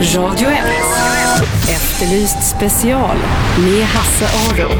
[0.00, 0.58] Radio 1.
[1.68, 3.16] Efterlyst special
[3.58, 4.70] med Hasse Aro.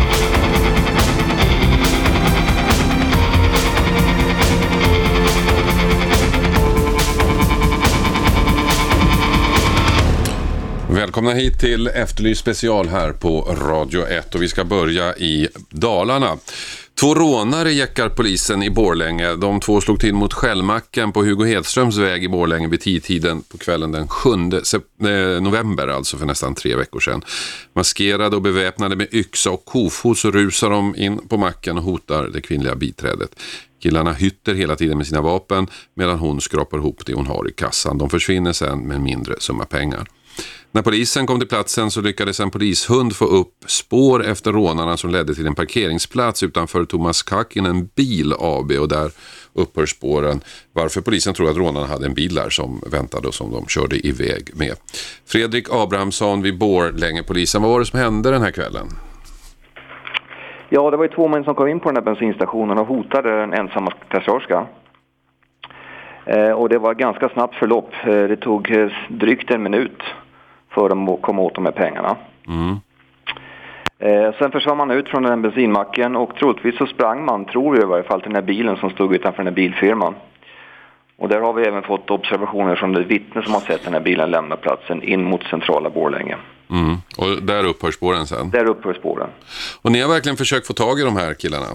[10.90, 16.38] Välkomna hit till Efterlyst special här på Radio 1 och vi ska börja i Dalarna.
[17.00, 19.36] Två rånare jäckar polisen i Borlänge.
[19.36, 23.58] De två slog till mot Skällmacken på Hugo Hedströms väg i Borlänge vid tiden på
[23.58, 27.22] kvällen den 7 eh, november, alltså för nästan tre veckor sedan.
[27.72, 32.28] Maskerade och beväpnade med yxa och kofot så rusar de in på macken och hotar
[32.28, 33.40] det kvinnliga biträdet.
[33.82, 37.52] Killarna hytter hela tiden med sina vapen medan hon skrapar ihop det hon har i
[37.52, 37.98] kassan.
[37.98, 40.08] De försvinner sen med en mindre summa pengar.
[40.72, 45.10] När polisen kom till platsen så lyckades en polishund få upp spår efter rånarna som
[45.10, 49.10] ledde till en parkeringsplats utanför Thomas Kakinen Bil AB och där
[49.54, 50.40] upphör spåren
[50.72, 54.06] varför polisen tror att rånarna hade en bil där som väntade och som de körde
[54.06, 54.74] iväg med.
[55.26, 58.86] Fredrik Abrahamsson vid Borlängepolisen, vad var det som hände den här kvällen?
[60.68, 63.40] Ja, det var ju två män som kom in på den här bensinstationen och hotade
[63.40, 64.66] den ensamma kassörska.
[66.26, 67.90] Eh, och det var ganska snabbt förlopp.
[68.02, 70.02] Eh, det tog eh, drygt en minut
[70.78, 72.16] för att komma åt de här pengarna.
[72.48, 72.76] Mm.
[73.98, 77.82] Eh, sen försvann man ut från den bensinmacken och troligtvis så sprang man, tror vi
[77.82, 80.14] i varje fall, till den här bilen som stod utanför den här bilfirman.
[81.18, 84.00] Och där har vi även fått observationer från det vittne som har sett den här
[84.00, 86.36] bilen lämna platsen in mot centrala Borlänge.
[86.70, 86.96] Mm.
[87.18, 88.50] Och där upphör spåren sen?
[88.50, 89.28] Där upphör spåren.
[89.82, 91.66] Och ni har verkligen försökt få tag i de här killarna?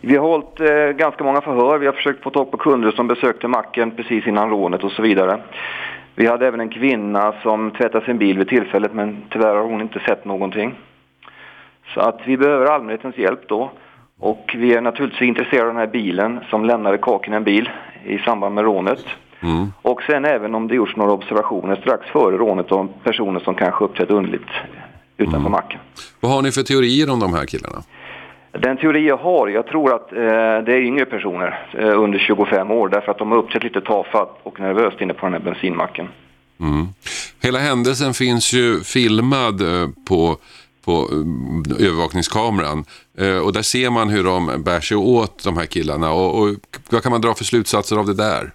[0.00, 1.78] Vi har hållit eh, ganska många förhör.
[1.78, 5.02] Vi har försökt få tag på kunder som besökte macken precis innan rånet och så
[5.02, 5.40] vidare.
[6.20, 9.80] Vi hade även en kvinna som tvättade sin bil vid tillfället men tyvärr har hon
[9.80, 10.74] inte sett någonting.
[11.94, 13.70] Så att vi behöver allmänhetens hjälp då.
[14.18, 17.70] Och vi är naturligtvis intresserade av den här bilen som lämnade kaken en bil
[18.04, 19.04] i samband med rånet.
[19.40, 19.72] Mm.
[19.82, 23.84] Och sen även om det gjorts några observationer strax före rånet om personer som kanske
[23.84, 24.50] uppträtt underligt
[25.16, 25.52] utanför mm.
[25.52, 25.80] macken.
[26.20, 27.82] Vad har ni för teorier om de här killarna?
[28.52, 30.18] Den teori jag har, jag tror att eh,
[30.66, 34.40] det är yngre personer eh, under 25 år därför att de har uppträtt lite tafatt
[34.42, 36.08] och nervöst inne på den här bensinmacken.
[36.60, 36.88] Mm.
[37.42, 40.36] Hela händelsen finns ju filmad eh, på,
[40.84, 42.84] på eh, övervakningskameran
[43.18, 46.56] eh, och där ser man hur de bär sig åt de här killarna och, och
[46.90, 48.50] vad kan man dra för slutsatser av det där?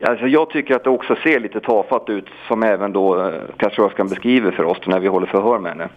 [0.00, 4.08] Alltså jag tycker att det också ser lite tafatt ut som även då eh, kassörskan
[4.08, 5.88] beskriver för oss när vi håller förhör med henne.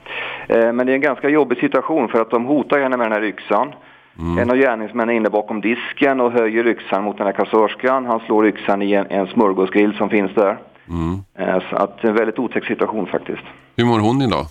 [0.48, 3.22] Eh, men det är en ganska jobbig situation för att de hotar henne med den
[3.22, 3.74] här yxan.
[4.20, 4.38] Mm.
[4.38, 8.06] En av gärningsmännen är inne bakom disken och höjer yxan mot den här kassörskan.
[8.06, 10.58] Han slår yxan i en, en smörgåsgrill som finns där.
[10.90, 11.20] Mm.
[11.36, 13.44] Eh, så att en väldigt otäck situation faktiskt.
[13.76, 14.46] Hur mår hon idag?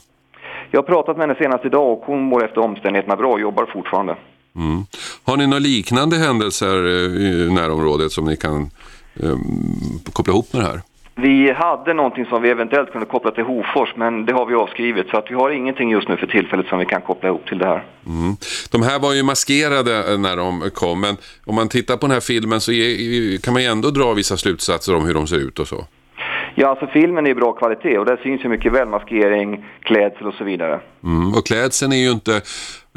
[0.70, 3.66] Jag har pratat med henne senast idag och hon mår efter omständigheterna bra och jobbar
[3.66, 4.16] fortfarande.
[4.56, 4.82] Mm.
[5.24, 8.70] Har ni några liknande händelser i närområdet som ni kan
[10.12, 10.80] koppla ihop med det här?
[11.20, 15.08] Vi hade någonting som vi eventuellt kunde koppla till Hofors men det har vi avskrivit
[15.10, 17.58] så att vi har ingenting just nu för tillfället som vi kan koppla ihop till
[17.58, 17.84] det här.
[18.06, 18.36] Mm.
[18.70, 22.20] De här var ju maskerade när de kom men om man tittar på den här
[22.20, 22.72] filmen så
[23.42, 25.84] kan man ju ändå dra vissa slutsatser om hur de ser ut och så.
[26.60, 30.34] Ja, alltså filmen är bra kvalitet och där syns ju mycket väl maskering, klädsel och
[30.34, 30.80] så vidare.
[31.04, 32.34] Mm, och klädseln är ju inte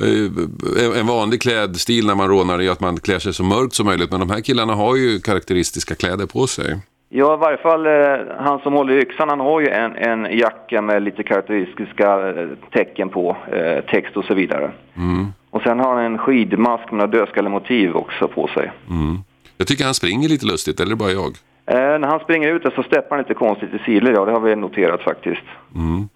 [0.02, 3.86] eh, en vanlig klädstil när man rånar i att man klär sig så mörkt som
[3.86, 4.12] möjligt.
[4.12, 6.78] Men de här killarna har ju karaktäristiska kläder på sig.
[7.10, 10.82] Ja, i varje fall eh, han som håller yxan, han har ju en, en jacka
[10.82, 14.72] med lite karaktäristiska eh, tecken på, eh, text och så vidare.
[14.98, 15.28] Mm.
[15.50, 18.72] Och sen har han en skidmask med dödskallemotiv också på sig.
[18.90, 19.18] Mm.
[19.58, 21.38] Jag tycker han springer lite lustigt, eller är det bara jag?
[21.72, 24.40] Eh, när han springer ut så steppar han lite konstigt i sidled, ja det har
[24.40, 25.42] vi noterat faktiskt.
[25.76, 26.10] Mm.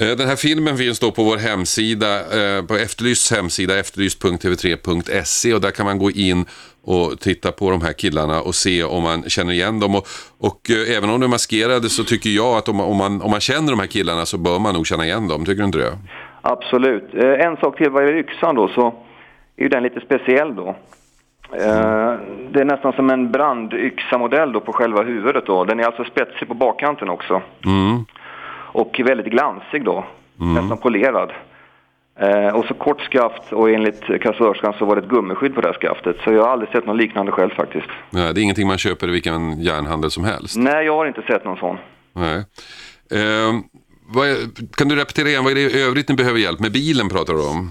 [0.00, 5.60] Eh, den här filmen finns då på vår hemsida, eh, på Efterlysts hemsida, efterlyst.tv3.se och
[5.60, 6.44] där kan man gå in
[6.84, 9.94] och titta på de här killarna och se om man känner igen dem.
[9.94, 10.06] Och,
[10.38, 10.60] och
[10.96, 13.70] även om de är maskerade så tycker jag att om, om, man, om man känner
[13.70, 15.98] de här killarna så bör man nog känna igen dem, tycker du inte det?
[16.42, 17.14] Absolut.
[17.14, 18.86] En sak till vad gäller yxan då så
[19.56, 20.76] är ju den lite speciell då.
[21.52, 22.14] Eh,
[22.50, 25.64] det är nästan som en brandyxa-modell då på själva huvudet då.
[25.64, 27.42] Den är alltså spetsig på bakkanten också.
[27.64, 28.04] Mm.
[28.72, 30.04] Och väldigt glansig då.
[30.40, 30.54] Mm.
[30.54, 31.32] Nästan polerad.
[32.20, 35.68] Eh, och så kort skaft och enligt kassörskan så var det ett gummiskydd på det
[35.68, 36.16] här skaftet.
[36.24, 37.88] Så jag har aldrig sett något liknande själv faktiskt.
[38.10, 40.56] Nej, det är ingenting man köper i vilken järnhandel som helst?
[40.56, 41.76] Nej, jag har inte sett någon sån.
[42.12, 42.44] Nej.
[43.10, 43.54] Eh,
[44.28, 44.36] är,
[44.76, 46.72] kan du repetera igen, vad är det i övrigt ni behöver hjälp med?
[46.72, 47.70] Bilen pratar du om?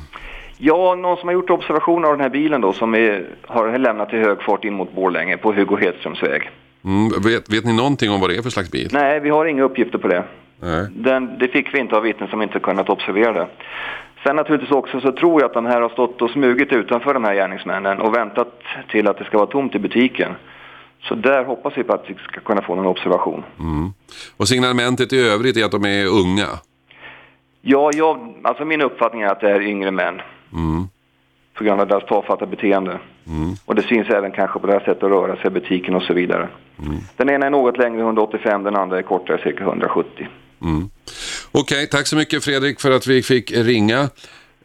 [0.57, 4.13] Ja, någon som har gjort observationer av den här bilen då som är, har lämnat
[4.13, 6.49] i hög fart in mot Borlänge på Hugo Hedströms väg.
[6.85, 8.89] Mm, vet, vet ni någonting om vad det är för slags bil?
[8.91, 10.23] Nej, vi har inga uppgifter på det.
[10.59, 10.87] Nej.
[10.91, 13.47] Den, det fick vi inte av vittnen som inte kunnat observera det.
[14.23, 17.23] Sen naturligtvis också så tror jag att de här har stått och smugit utanför de
[17.23, 18.61] här gärningsmännen och väntat
[18.91, 20.31] till att det ska vara tomt i butiken.
[21.01, 23.43] Så där hoppas vi på att vi ska kunna få någon observation.
[24.37, 26.47] Och signalementet i övrigt är att de är unga.
[27.61, 30.21] Ja, jag, alltså min uppfattning är att det är yngre män.
[31.53, 32.99] På grund av deras tafatta beteende.
[33.65, 36.03] Och det syns även kanske på det här sättet att röra sig i butiken och
[36.03, 36.49] så vidare.
[37.17, 40.27] Den ena är något längre, 185, den andra är kortare, cirka 170.
[41.51, 44.09] Okej, tack så mycket Fredrik för att vi fick ringa.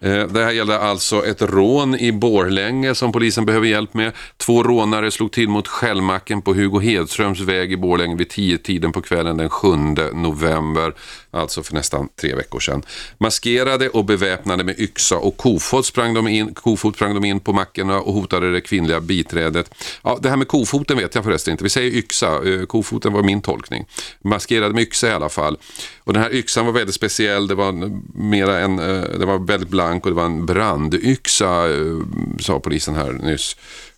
[0.03, 4.13] Eh, det här gällde alltså ett rån i Borlänge som polisen behöver hjälp med.
[4.37, 9.03] Två rånare slog till mot Skällmacken på Hugo Hedströms väg i Borlänge vid 10-tiden på
[9.03, 9.69] kvällen den 7
[10.13, 10.95] november,
[11.31, 12.83] alltså för nästan tre veckor sedan.
[13.19, 17.53] Maskerade och beväpnade med yxa och kofot sprang de in, kofot sprang de in på
[17.53, 19.75] macken och hotade det kvinnliga biträdet.
[20.03, 21.65] Ja, det här med kofoten vet jag förresten inte.
[21.65, 23.87] Vi säger yxa, eh, kofoten var min tolkning.
[24.25, 25.57] Maskerade med yxa i alla fall.
[26.05, 29.39] Och den här yxan var väldigt speciell, det var en- mera en, eh, det var
[29.47, 31.97] väldigt blank och det var en brandyxa, eh,
[32.41, 33.57] sa polisen här nyss.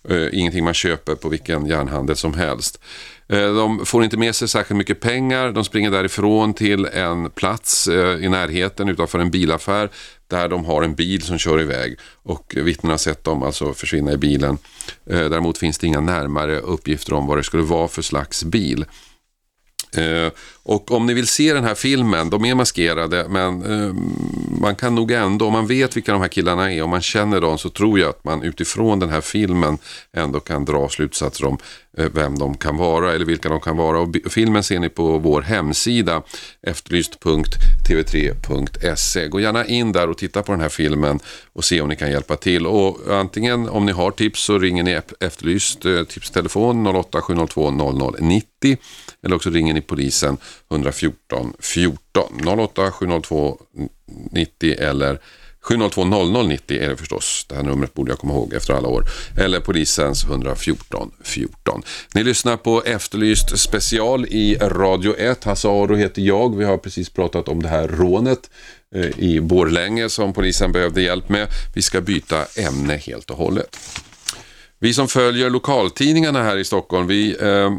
[0.09, 2.79] Eh, ingenting man köper på vilken järnhandel som helst.
[3.27, 5.51] De får inte med sig särskilt mycket pengar.
[5.51, 7.87] De springer därifrån till en plats
[8.21, 9.89] i närheten utanför en bilaffär
[10.27, 14.11] där de har en bil som kör iväg och vittnen har sett dem alltså försvinna
[14.13, 14.57] i bilen.
[15.05, 18.85] Däremot finns det inga närmare uppgifter om vad det skulle vara för slags bil.
[19.97, 20.31] Eh,
[20.63, 23.93] och om ni vill se den här filmen, de är maskerade men eh,
[24.61, 27.41] man kan nog ändå, om man vet vilka de här killarna är, om man känner
[27.41, 29.77] dem så tror jag att man utifrån den här filmen
[30.13, 31.57] ändå kan dra slutsatser om
[31.97, 33.99] eh, vem de kan vara eller vilka de kan vara.
[33.99, 36.21] Och filmen ser ni på vår hemsida
[36.67, 39.27] efterlyst.tv3.se.
[39.27, 41.19] Gå gärna in där och titta på den här filmen
[41.53, 42.67] och se om ni kan hjälpa till.
[42.67, 48.77] Och antingen om ni har tips så ringer ni Efterlyst tipstelefon 08 702 00 90
[49.23, 50.37] eller också ringer ni polisen
[50.71, 53.57] 114 14 08 702
[54.31, 55.19] 90 eller
[55.65, 57.45] 702 00 90 är det förstås.
[57.49, 59.03] Det här numret borde jag komma ihåg efter alla år.
[59.37, 61.81] Eller polisens 114 14.
[62.13, 65.43] Ni lyssnar på Efterlyst special i Radio 1.
[65.43, 66.57] Hasse Aro heter jag.
[66.57, 68.49] Vi har precis pratat om det här rånet
[68.95, 71.47] eh, i Borlänge som polisen behövde hjälp med.
[71.75, 73.77] Vi ska byta ämne helt och hållet.
[74.85, 77.73] Vi som följer lokaltidningarna här i Stockholm, vi eh,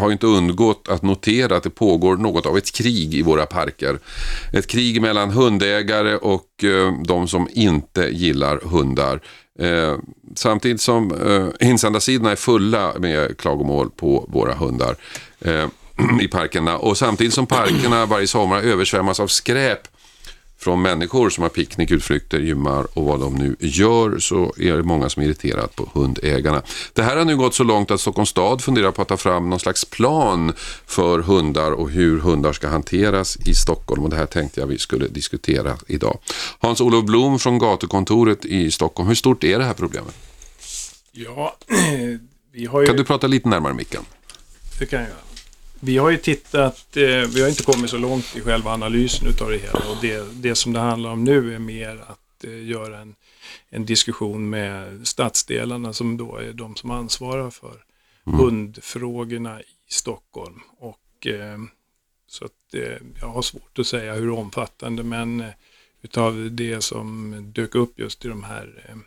[0.00, 3.98] har inte undgått att notera att det pågår något av ett krig i våra parker.
[4.52, 9.20] Ett krig mellan hundägare och eh, de som inte gillar hundar.
[9.58, 9.96] Eh,
[10.34, 14.96] samtidigt som eh, insändarsidorna är fulla med klagomål på våra hundar
[15.40, 15.66] eh,
[16.20, 16.78] i parkerna.
[16.78, 19.97] Och samtidigt som parkerna varje sommar översvämmas av skräp
[20.58, 25.08] från människor som har picknickutflykter, gymmar och vad de nu gör så är det många
[25.08, 26.62] som är irriterat på hundägarna.
[26.92, 29.50] Det här har nu gått så långt att Stockholms stad funderar på att ta fram
[29.50, 30.52] någon slags plan
[30.86, 34.78] för hundar och hur hundar ska hanteras i Stockholm och det här tänkte jag vi
[34.78, 36.18] skulle diskutera idag.
[36.58, 40.14] Hans-Olof Blom från gatukontoret i Stockholm, hur stort är det här problemet?
[41.12, 41.56] Ja,
[42.52, 42.86] vi har ju...
[42.86, 44.02] Kan du prata lite närmare micken?
[44.78, 45.27] Det kan jag göra.
[45.80, 49.50] Vi har ju tittat, eh, vi har inte kommit så långt i själva analysen utav
[49.50, 52.98] det hela och det, det som det handlar om nu är mer att eh, göra
[52.98, 53.14] en,
[53.70, 57.84] en diskussion med stadsdelarna som då är de som ansvarar för
[58.24, 60.60] hundfrågorna i Stockholm.
[60.78, 61.58] Och, eh,
[62.26, 65.50] så att, eh, jag har svårt att säga hur omfattande men eh,
[66.02, 68.98] utav det som dök upp just i de här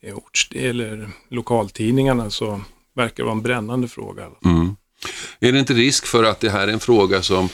[0.00, 2.60] eh, orts, eller lokaltidningarna så
[2.92, 4.30] verkar det vara en brännande fråga.
[4.44, 4.76] Mm.
[5.40, 7.48] Är det inte risk för att det här är en fråga som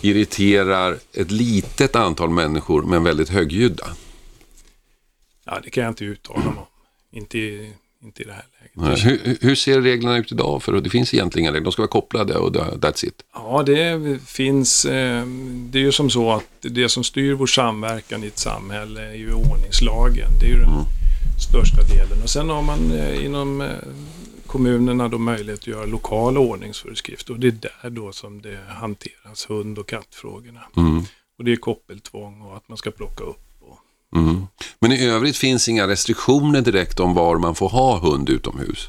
[0.00, 3.86] irriterar ett litet antal människor men väldigt högljudda?
[5.44, 6.66] Ja, det kan jag inte uttala mig om.
[7.12, 7.72] Inte i,
[8.02, 8.44] inte i det här
[8.76, 9.04] läget.
[9.04, 10.62] Hur, hur ser reglerna ut idag?
[10.62, 13.22] För det finns egentligen inga regler, de ska vara kopplade och that's it.
[13.34, 15.26] Ja, det finns, eh,
[15.70, 19.14] det är ju som så att det som styr vår samverkan i ett samhälle är
[19.14, 20.30] ju ordningslagen.
[20.40, 20.84] Det är ju den
[21.40, 22.22] största delen.
[22.22, 23.68] Och sen har man eh, inom eh,
[24.50, 27.32] kommunerna då möjlighet att göra lokala ordningsföreskrifter.
[27.32, 27.50] Och det är
[27.82, 30.60] där då som det hanteras hund och kattfrågorna.
[30.76, 31.02] Mm.
[31.38, 33.38] Och det är koppeltvång och att man ska plocka upp.
[33.60, 33.78] Och,
[34.16, 34.46] Mm.
[34.80, 38.88] Men i övrigt finns inga restriktioner direkt om var man får ha hund utomhus.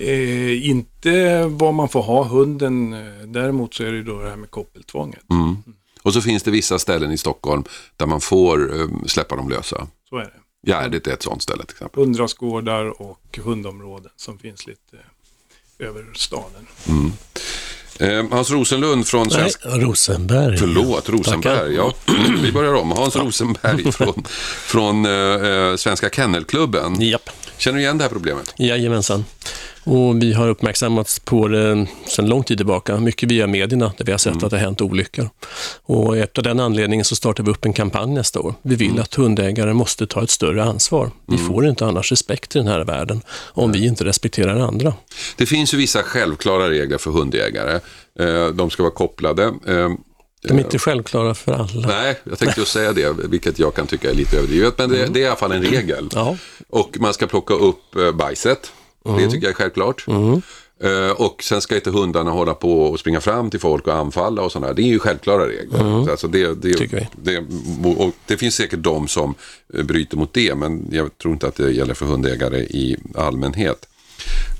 [0.00, 2.92] eh, inte vad man får ha hunden.
[2.92, 5.30] eh, Däremot så är det då det här med koppeltvånget.
[5.30, 5.56] Mm.
[6.02, 7.64] Och så finns det vissa ställen i Stockholm
[7.96, 9.86] där man får eh, släppa dem lösa.
[10.08, 10.37] Så är det.
[10.66, 12.02] Gärdet är ett sånt ställe till exempel.
[12.02, 14.96] hundrastgårdar och hundområden som finns lite
[15.78, 16.66] över staden.
[18.00, 19.68] Eh, Hans Rosenlund från Nej, Svenska...
[19.68, 20.58] Rosenberg.
[20.58, 21.74] Förlåt, Rosenberg.
[21.74, 21.92] Ja,
[22.42, 22.90] vi börjar om.
[22.90, 24.24] Hans Rosenberg från,
[24.66, 27.00] från eh, eh, Svenska Kennelklubben.
[27.00, 28.54] Japp, Känner du igen det här problemet?
[28.56, 29.24] jajamensan.
[29.88, 34.10] Och vi har uppmärksammats på det sedan lång tid tillbaka, mycket via medierna där vi
[34.12, 34.44] har sett Mm.
[34.44, 35.30] att det har hänt olyckor.
[35.82, 38.54] Och efter den anledningen så startar vi upp en kampanj nästa år.
[38.62, 41.10] Vi vill att hundägare måste ta ett större ansvar.
[41.26, 41.46] Vi Mm.
[41.48, 44.94] får inte annars respekt i den här världen om vi inte respekterar andra.
[45.36, 47.80] Det finns ju vissa självklara regler för hundägare.
[48.18, 49.44] Eh, De ska vara kopplade.
[49.44, 49.88] Eh,
[50.42, 51.88] De är inte självklara för alla.
[51.88, 54.78] Nej, jag tänkte just säga det, vilket jag kan tycka är lite överdrivet.
[54.78, 56.08] Men det, det är i alla fall en regel.
[56.14, 56.36] Ja.
[56.68, 58.12] Och man ska plocka upp eh,
[59.12, 59.30] bajset.
[59.30, 60.04] Det tycker jag är självklart.
[60.80, 64.42] Eh, och sen ska inte hundarna hålla på och springa fram till folk och anfalla
[64.42, 64.74] och sådär.
[64.74, 66.04] Det är ju självklara regler.
[66.04, 67.32] Så Alltså det, det, Tycker vi.
[67.32, 67.38] Det,
[68.04, 69.34] och det finns säkert de som
[69.74, 73.88] eh, bryter mot det, men jag tror inte att det gäller för hundägare i allmänhet.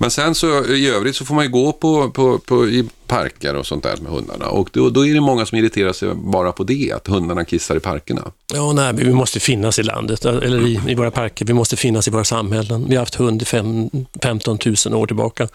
[0.00, 3.56] Men sen så i övrigt så får man ju gå på, på, på, i parker
[3.56, 4.46] och sånt där med hundarna.
[4.46, 7.76] Och då, då är det många som irriterar sig bara på det, att hundarna kissar
[7.76, 8.22] i parkerna.
[8.54, 11.44] Ja, nej, vi måste finnas i landet, eller i, i våra parker.
[11.44, 12.86] Vi måste finnas i våra samhällen.
[12.88, 13.90] Vi har haft hund i fem,
[14.22, 15.48] 15 000 år tillbaka.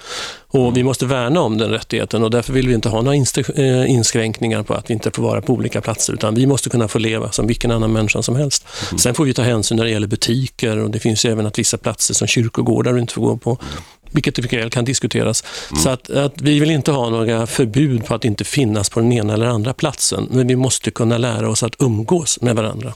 [0.48, 3.92] Och vi måste värna om den rättigheten och därför vill vi inte ha några eh,
[3.92, 7.32] inskränkningar på att inte få vara på olika platser, utan vi måste kunna få leva
[7.32, 8.68] som vilken annan människa som helst.
[9.00, 11.60] Sen får vi ta hänsyn när det gäller butiker och det finns ju även att
[11.60, 13.58] vissa platser som kyrkogårdar du inte får gå på.
[14.14, 15.44] Vilket mycket väl kan diskuteras.
[15.84, 19.14] Så att, att vi vill inte ha några förbud på att inte finnas på den
[19.14, 22.94] ena eller andra platsen, men vi måste kunna lära oss att umgås med varandra.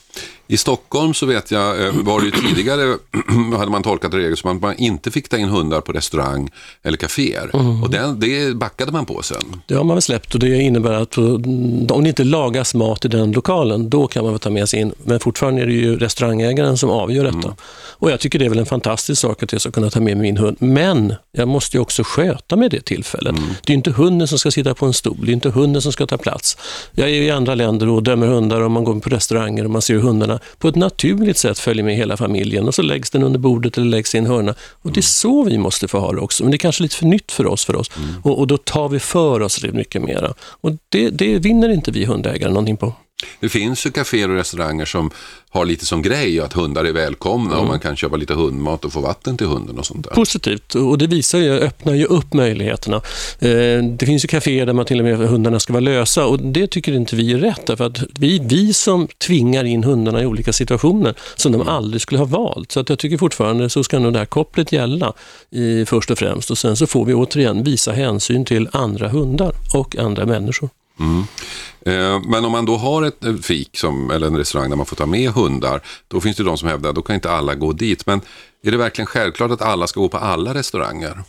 [0.50, 2.96] I Stockholm så vet jag, eh, var det ju tidigare,
[3.56, 6.50] hade man tolkat regler som att man inte fick ta in hundar på restaurang
[6.82, 7.50] eller kaféer.
[7.82, 9.62] Och den, det backade man på sen.
[9.66, 13.08] Det har man väl släppt och det innebär att om det inte lagas mat i
[13.08, 14.92] den lokalen, då kan man väl ta med sig in.
[15.04, 17.56] Men fortfarande är det ju restaurangägaren som avgör detta.
[17.90, 20.16] Och jag tycker det är väl en fantastisk sak att jag ska kunna ta med
[20.16, 20.56] min hund.
[20.60, 23.36] Men jag måste ju också sköta med det tillfället.
[23.64, 25.92] Det är inte hunden som ska sitta på en stol, det är inte hunden som
[25.92, 26.56] ska ta plats.
[26.92, 29.82] Jag är i andra länder och dömer hundar och man går på restauranger och man
[29.82, 33.38] ser hur på ett naturligt sätt följer med hela familjen och så läggs den under
[33.38, 34.54] bordet eller läggs i en hörna.
[34.82, 36.44] Och det är så vi måste få ha det också.
[36.44, 37.64] Men det är kanske lite för nytt för oss.
[37.64, 37.90] För oss.
[38.22, 40.34] Och, och då tar vi för oss det mycket mera.
[40.40, 42.92] Och det, det vinner inte vi hundägare någonting på.
[43.40, 45.10] Det finns ju kaféer och restauranger som
[45.50, 48.92] har lite som grej att hundar är välkomna och man kan köpa lite hundmat och
[48.92, 50.14] få vatten till hunden och sånt där.
[50.14, 52.96] Positivt och det visar ju, öppnar ju upp möjligheterna.
[53.38, 56.38] Eh, det finns ju kaféer där man till och med hundarna ska vara lösa och
[56.38, 60.26] det tycker inte vi är rätt därför att vi, vi som tvingar in hundarna i
[60.26, 62.72] olika situationer som de aldrig skulle ha valt.
[62.72, 65.12] Så att jag tycker fortfarande så ska nog det här kopplet gälla
[65.50, 69.52] i, först och främst och sen så får vi återigen visa hänsyn till andra hundar
[69.74, 70.68] och andra människor.
[71.00, 74.86] Eh, Men om man då har ett eh, fik som, eller en restaurang där man
[74.86, 77.54] får ta med hundar, då finns det de som hävdar att då kan inte alla
[77.54, 78.06] gå dit.
[78.06, 78.20] Men
[78.62, 81.22] är det verkligen självklart att alla ska gå på alla restauranger?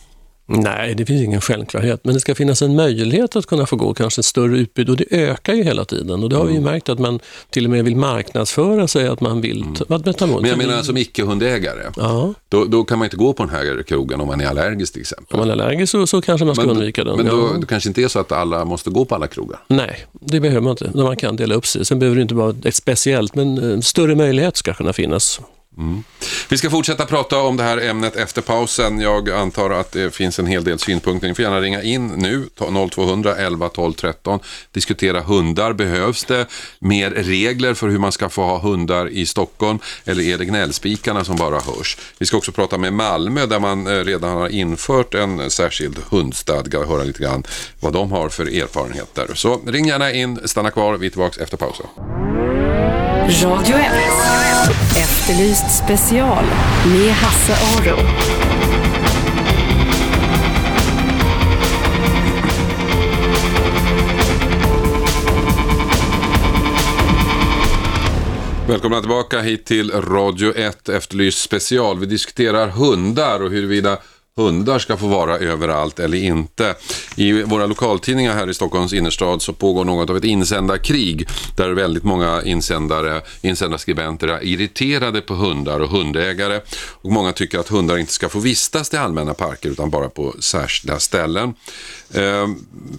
[0.51, 3.93] Nej, det finns ingen självklarhet, men det ska finnas en möjlighet att kunna få gå
[3.93, 6.61] kanske ett större utbud och det ökar ju hela tiden och det har vi ju
[6.61, 10.41] märkt att man till och med vill marknadsföra sig att man vill ta, att emot.
[10.41, 13.55] Men jag menar vi- som icke-hundägare, Ja, då, då kan man inte gå på den
[13.55, 15.33] här krogen om man är allergisk till exempel.
[15.33, 17.17] om man är allergisk så, så kanske man ska undvika den.
[17.17, 17.31] men ja.
[17.31, 19.59] då, det kanske inte är så att alla måste gå på alla krogar.
[19.67, 20.91] Nej, det behöver man inte.
[20.93, 21.85] Man kan dela upp sig.
[21.85, 25.41] Sen behöver det inte vara ett speciellt, men eh, större möjlighet ska kunna finnas.
[25.79, 26.03] Mm.
[26.49, 28.99] Vi ska fortsätta prata om det här ämnet efter pausen.
[28.99, 31.27] Jag antar att det finns en hel del synpunkter.
[31.27, 32.49] Ni får gärna ringa in nu,
[32.91, 34.39] 0200 11 12 13.
[34.71, 35.73] Diskutera hundar.
[35.73, 36.45] Behövs det
[36.79, 39.79] mer regler för hur man ska få ha hundar i Stockholm?
[40.05, 41.97] Eller är det gnällspikarna som bara hörs?
[42.17, 46.79] Vi ska också prata med Malmö där man eh, redan har infört en särskild hundstadga
[46.79, 47.43] och höra lite grann
[47.79, 49.27] vad de har för erfarenheter.
[49.33, 50.97] Så ring gärna in, stanna kvar.
[50.97, 51.85] Vi är tillbaka efter pausen.
[53.43, 54.28] Radio 1.
[55.29, 56.43] Efterlyst special
[56.85, 57.97] med Hasse Aro.
[68.67, 71.99] Välkomna tillbaka hit till Radio 1 Efterlyst special.
[71.99, 73.97] Vi diskuterar hundar och huruvida
[74.39, 76.75] hundar ska få vara överallt eller inte.
[77.15, 81.27] I våra lokaltidningar här i Stockholms innerstad så pågår något av ett insändarkrig
[81.57, 86.61] där väldigt många insändare, insändarskribenter är irriterade på hundar och hundägare.
[87.01, 90.35] Och många tycker att hundar inte ska få vistas i allmänna parker utan bara på
[90.39, 91.53] särskilda ställen.
[92.13, 92.47] Eh,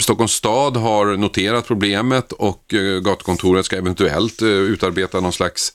[0.00, 5.72] Stockholms stad har noterat problemet och eh, gatukontoret ska eventuellt eh, utarbeta någon slags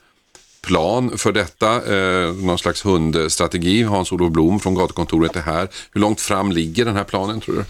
[0.66, 3.84] plan för detta, eh, någon slags hundstrategi.
[3.84, 5.68] Hans-Olof Blom från gatukontoret är här.
[5.92, 7.64] Hur långt fram ligger den här planen tror du?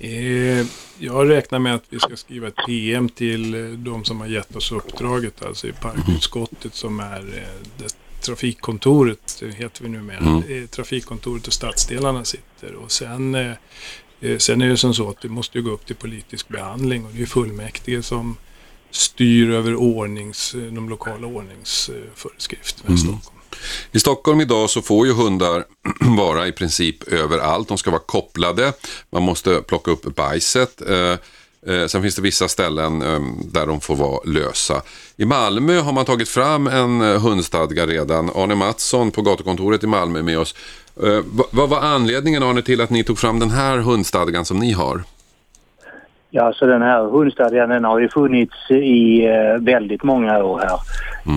[0.00, 0.66] Eh,
[0.98, 4.56] jag räknar med att vi ska skriva ett PM till eh, de som har gett
[4.56, 10.18] oss uppdraget, alltså i parkutskottet som är eh, det trafikkontoret, heter vi numera.
[10.18, 10.68] Mm.
[10.68, 12.74] Trafikkontoret och stadsdelarna sitter.
[12.74, 13.52] Och sen, eh,
[14.38, 17.22] sen är det som så att det måste gå upp till politisk behandling och det
[17.22, 18.36] är fullmäktige som
[18.90, 23.40] styr över ordnings, eh, de lokala ordningsföreskrifterna i Stockholm.
[23.92, 25.64] I Stockholm idag så får ju hundar
[26.16, 27.68] vara i princip överallt.
[27.68, 28.72] De ska vara kopplade.
[29.12, 30.82] Man måste plocka upp bajset.
[30.88, 31.16] Eh,
[31.74, 33.20] eh, sen finns det vissa ställen eh,
[33.52, 34.82] där de får vara lösa.
[35.16, 38.30] I Malmö har man tagit fram en hundstadga redan.
[38.34, 40.54] Arne Mattsson på gatukontoret i Malmö är med oss.
[41.50, 45.04] Vad var anledningen Arne till att ni tog fram den här hundstadgan som ni har?
[46.32, 50.78] Ja, så den här hundstadgan den har ju funnits i eh, väldigt många år här.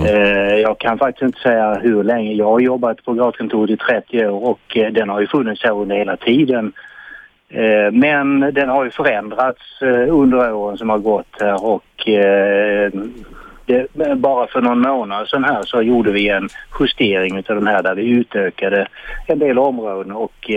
[0.05, 2.33] Eh, jag kan faktiskt inte säga hur länge.
[2.33, 5.71] Jag har jobbat på gatukontoret i 30 år och eh, den har ju funnits här
[5.71, 6.73] under hela tiden.
[7.49, 12.91] Eh, men den har ju förändrats eh, under åren som har gått här och eh,
[13.65, 17.83] det, bara för någon månad sedan här så gjorde vi en justering utav den här
[17.83, 18.87] där vi utökade
[19.27, 20.51] en del områden och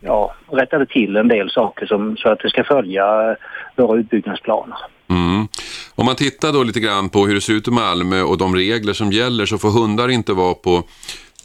[0.00, 3.36] ja, rättade till en del saker som, så att det ska följa eh,
[3.76, 4.78] våra utbyggnadsplaner.
[5.10, 5.48] Mm.
[5.94, 8.54] Om man tittar då lite grann på hur det ser ut i Malmö och de
[8.54, 10.82] regler som gäller så får hundar inte vara på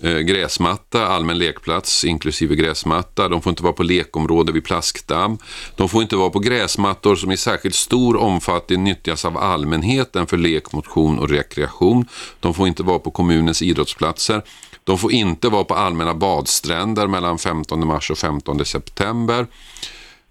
[0.03, 3.29] eh, gräsmatta, allmän lekplats inklusive gräsmatta.
[3.29, 5.38] De får inte vara på lekområde vid plaskdamm.
[5.75, 10.38] De får inte vara på gräsmattor som i särskilt stor omfattning nyttjas av allmänheten för
[10.38, 12.05] lek, motion och rekreation.
[12.39, 14.41] De får inte vara på kommunens idrottsplatser.
[14.85, 19.45] De får inte vara på allmänna badstränder mellan 15 mars och 15 september.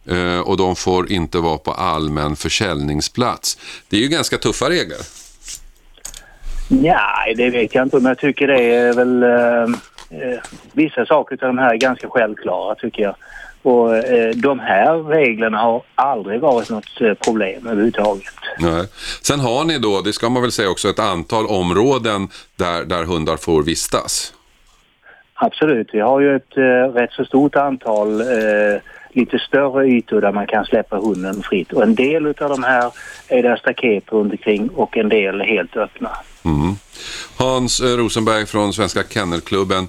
[0.07, 3.59] Eh, och de får inte vara på allmän försäljningsplats.
[3.89, 4.99] Det är ju ganska tuffa regler.
[6.69, 9.63] Nej, det vet jag inte men jag tycker det är väl eh,
[10.21, 10.41] eh,
[10.73, 13.17] vissa saker av de här är ganska självklara tycker jag.
[13.63, 18.35] Och eh, de här reglerna har aldrig varit något eh, problem överhuvudtaget.
[18.59, 18.87] Nej.
[19.23, 23.05] Sen har ni då, det ska man väl säga också, ett antal områden där, där
[23.05, 24.34] hundar får vistas.
[25.35, 30.33] Absolut, vi har ju ett eh, rätt så stort antal eh, lite större ytor där
[30.33, 31.73] man kan släppa hunden fritt.
[31.73, 32.93] Och en del av de här
[33.29, 36.11] är där staket runt omkring och en del är helt öppna.
[36.45, 36.75] Mm.
[37.37, 39.89] Hans eh, Rosenberg från Svenska Kennelklubben.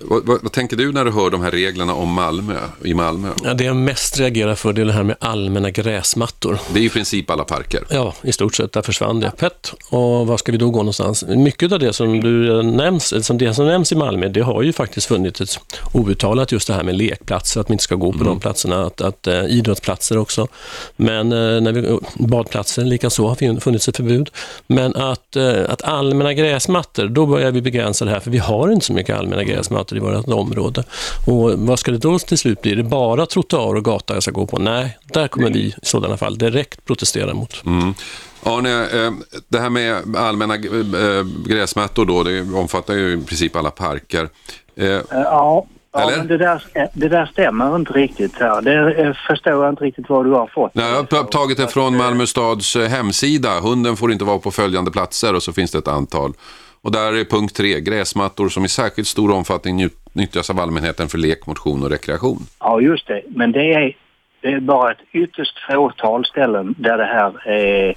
[0.00, 3.28] Vad, vad, vad, tänker du när du hör de här reglerna om Malmö, i Malmö?
[3.44, 6.58] Ja, det jag mest reagerar för det är det här med allmänna gräsmattor.
[6.72, 7.84] Det är i princip alla parker.
[7.90, 8.72] Ja, i stort sett.
[8.72, 9.30] Där försvann det.
[9.30, 9.74] Pet.
[9.90, 11.24] Och var ska vi då gå någonstans?
[11.28, 14.72] Mycket av det som, du nämns, som, det som nämns i Malmö, det har ju
[14.72, 15.60] faktiskt funnits
[15.92, 18.26] outtalat just det här med lekplatser, att man inte ska gå på mm.
[18.26, 20.48] de platserna, att, att äh, idrottsplatser också.
[20.96, 24.30] Men äh, när vi, badplatser likaså har funnits ett förbud.
[24.66, 28.70] Men att, äh, att allmänna gräsmattor, då börjar vi begränsa det här, för vi har
[28.72, 30.84] inte så mycket allmänna gräsmattor gator i vårt område.
[31.26, 32.72] Och vad ska det då till slut bli?
[32.72, 34.58] Är det bara trottoar och gata jag ska gå på?
[34.58, 37.64] Nej, där kommer vi i sådana fall direkt protestera mot.
[37.66, 37.94] Mm.
[38.42, 39.12] Arne, eh,
[39.48, 44.28] det här med allmänna eh, gräsmattor då, det omfattar ju i princip alla parker.
[44.76, 45.66] Eh, ja.
[45.92, 48.34] Ja, men det där, det där stämmer inte riktigt.
[48.40, 48.62] Här.
[48.62, 50.74] Det förstår jag inte riktigt vad du har fått.
[50.74, 53.60] Nej, jag har tagit det från Malmö stads hemsida.
[53.60, 56.32] Hunden får inte vara på följande platser och så finns det ett antal.
[56.80, 61.18] Och där är punkt tre, gräsmattor som i särskilt stor omfattning nyttjas av allmänheten för
[61.18, 62.38] lek, motion och rekreation.
[62.60, 63.22] Ja, just det.
[63.28, 63.96] Men det är,
[64.40, 67.94] det är bara ett ytterst fåtal ställen där det här är,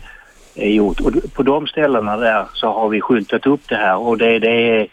[0.55, 0.99] är gjort.
[0.99, 4.69] Och på de ställena där så har vi skyltat upp det här och det, det
[4.69, 4.87] är...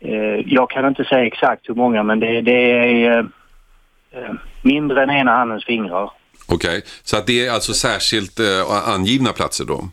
[0.00, 3.18] Eh, jag kan inte säga exakt hur många men det, det är
[4.10, 6.10] eh, mindre än ena handens fingrar.
[6.48, 6.82] Okej, okay.
[7.02, 9.88] så att det är alltså särskilt eh, angivna platser då?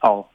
[0.00, 0.29] Ja.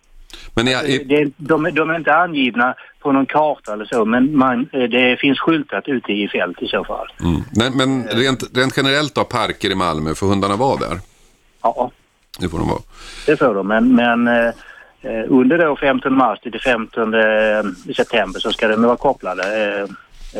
[0.55, 4.69] Men jag, det, de, de är inte angivna på någon karta eller så, men man,
[4.73, 7.07] eh, det finns skyltat ute i fält i så fall.
[7.19, 7.41] Mm.
[7.55, 10.99] Men, men rent, rent, generellt då, parker i Malmö, får hundarna vara där?
[11.61, 11.91] Ja.
[12.39, 12.81] Det får de vara.
[13.25, 14.47] Det får de, men, men eh,
[15.01, 17.21] eh under då 15 mars till 15 eh,
[17.95, 19.83] september så ska de vara kopplade eh,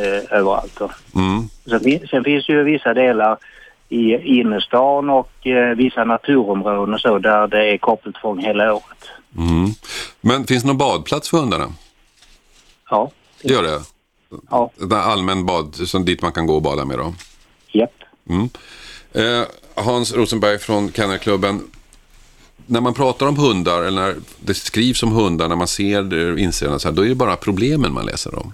[0.03, 0.79] eh, överallt.
[1.15, 1.49] Mm.
[1.65, 3.37] Sen, sen finns det ju vissa delar
[3.89, 9.09] i innerstan och eh, vissa naturområden och så där det är koppeltvång hela året.
[9.37, 9.69] Mm.
[10.21, 11.73] Men finns det någon badplats för hundarna?
[12.89, 13.11] Ja.
[13.41, 13.81] Det gör det?
[14.49, 14.71] Ja.
[14.75, 17.13] Det allmän bad, som dit man kan gå och bada med då?
[17.71, 18.03] Japp.
[18.29, 18.49] Mm.
[19.13, 21.61] Eh, Hans Rosenberg från Kennelklubben.
[22.65, 26.69] När man pratar om hundar, eller när det skrivs om hundar, när man ser inser
[26.69, 28.53] det, så här, då är det bara problemen man läser om.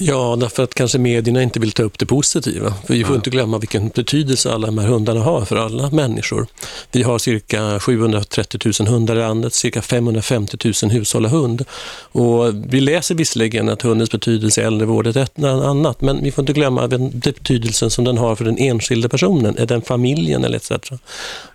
[0.00, 2.74] Ja, därför att kanske medierna inte vill ta upp det positiva.
[2.86, 6.46] För vi får inte glömma vilken betydelse alla de här hundarna har för alla människor.
[6.92, 11.64] Vi har cirka 730 000 hundar i landet, cirka 550 000 hushåll och hund.
[12.12, 16.42] Och vi läser visserligen att hundens betydelse i äldrevård är ett annat, men vi får
[16.42, 20.56] inte glömma den betydelsen som den har för den enskilde personen, är den familjen eller
[20.56, 20.72] etc.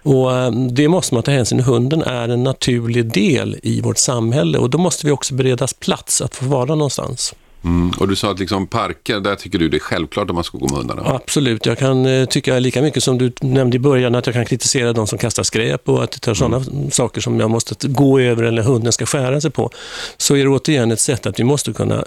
[0.04, 1.66] Och eh, det måste man ta hänsyn till.
[1.66, 6.22] Hunden är en naturlig del i vårt samhälle och då måste vi också beredas plats
[6.22, 7.34] att få vara någonstans.
[7.64, 7.92] Mm.
[8.00, 10.58] Och du sa att liksom parker, där tycker du det är självklart att man ska
[10.58, 11.02] gå med hundarna?
[11.06, 14.46] Absolut, jag kan eh, tycka lika mycket som du nämnde i början att jag kan
[14.46, 16.92] kritisera de som kastar skräp och att det tar sådana mm.
[16.92, 19.70] saker som jag måste gå över eller hunden ska skära sig på.
[20.18, 22.06] Så är det återigen ett sätt att vi måste kunna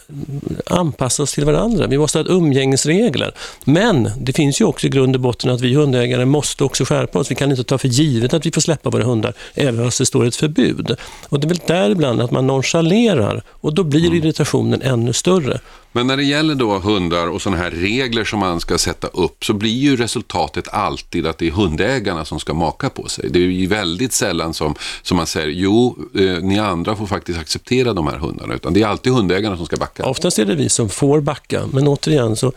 [0.66, 1.87] anpassa oss till varandra.
[1.87, 3.35] Vi måste ha umgängesregler.
[3.64, 7.19] Men det finns ju också i grund och botten att vi hundägare måste också skärpa
[7.19, 7.31] oss.
[7.31, 10.07] Vi kan inte ta för givet att vi får släppa våra hundar även fast det
[10.07, 10.97] står ett förbud.
[11.29, 14.19] Och det är väl där ibland att man nonchalerar och då blir mm.
[14.19, 15.61] irritationen ännu större större.
[15.97, 19.45] Men när det gäller då hundar och sådana här regler som man ska sätta upp
[19.45, 23.31] så blir ju resultatet alltid att det är hundägarna som ska maka på sig.
[23.31, 27.39] Det är ju väldigt sällan som, som man säger jo, eh, ni andra får faktiskt
[27.39, 30.05] acceptera de här hundarna, utan det är alltid hundägarna som ska backa.
[30.05, 32.53] Oftast är det vi som får backa, men återigen så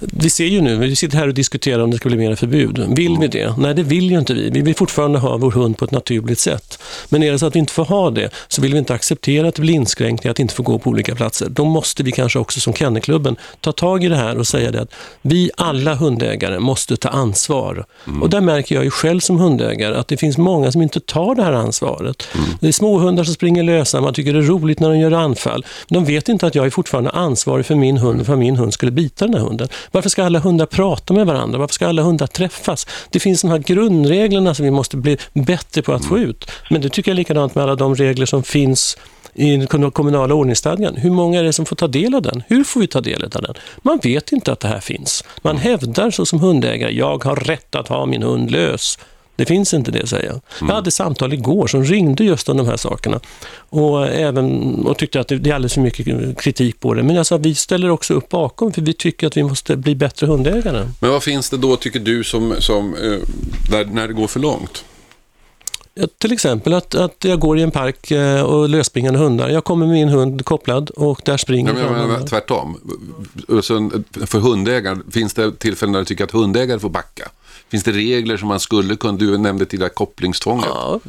[0.00, 2.78] vi ser ju nu, vi sitter här och diskuterar om det ska bli mer förbud.
[2.96, 3.20] Vill mm.
[3.20, 3.54] vi det?
[3.58, 4.50] Nej, det vill ju inte vi.
[4.50, 6.78] Vi vill fortfarande ha vår hund på ett naturligt sätt.
[7.08, 9.48] Men är det så att vi inte får ha det, så vill vi inte acceptera
[9.48, 11.48] att det blir inskränkningar, att inte få gå på olika platser.
[11.48, 14.80] Då måste vi kanske också som Kennelklubben ta tag i det här och säga det
[14.80, 17.86] att vi alla hundägare måste ta ansvar.
[18.06, 18.22] Mm.
[18.22, 21.34] Och där märker jag ju själv som hundägare att det finns många som inte tar
[21.34, 22.28] det här ansvaret.
[22.34, 22.46] Mm.
[22.60, 25.64] Det är småhundar som springer lösa, man tycker det är roligt när de gör anfall.
[25.88, 28.72] Men de vet inte att jag är fortfarande ansvarig för min hund, för min hund
[28.72, 29.68] skulle bita den här hunden.
[29.90, 31.58] Varför ska alla hundar prata med varandra?
[31.58, 32.86] Varför ska alla hundar träffas?
[33.10, 36.50] Det finns de här grundreglerna som vi måste bli bättre på att få ut.
[36.70, 38.96] Men det tycker jag är likadant med alla de regler som finns
[39.36, 40.96] i den kommunala ordningsstadgan.
[40.96, 42.42] Hur många är det som får ta del av den?
[42.48, 43.54] Hur får vi ta del av den?
[43.82, 45.24] Man vet inte att det här finns.
[45.42, 48.98] Man hävdar så som hundägare, jag har rätt att ha min hund lös.
[49.36, 50.40] Det finns inte det, säger jag.
[50.60, 50.68] Mm.
[50.68, 53.20] Jag hade samtal igår som ringde just om de här sakerna
[53.56, 57.02] och, även, och tyckte att det är alldeles för mycket kritik på det.
[57.02, 59.94] Men jag sa, vi ställer också upp bakom för vi tycker att vi måste bli
[59.94, 60.88] bättre hundägare.
[61.00, 63.18] Men vad finns det då, tycker du, som, som, eh,
[63.70, 64.84] när, när det går för långt?
[66.18, 69.48] Till exempel att, att jag går i en park eh, och lösspringande hundar.
[69.48, 72.80] Jag kommer med min hund kopplad och där springer ja, men, men, Tvärtom.
[74.26, 77.28] För hundägare, finns det tillfällen när du tycker att hundägare får backa?
[77.70, 80.66] Finns det regler som man skulle kunna, du nämnde till det kopplingstvånget.
[80.68, 81.00] Ja,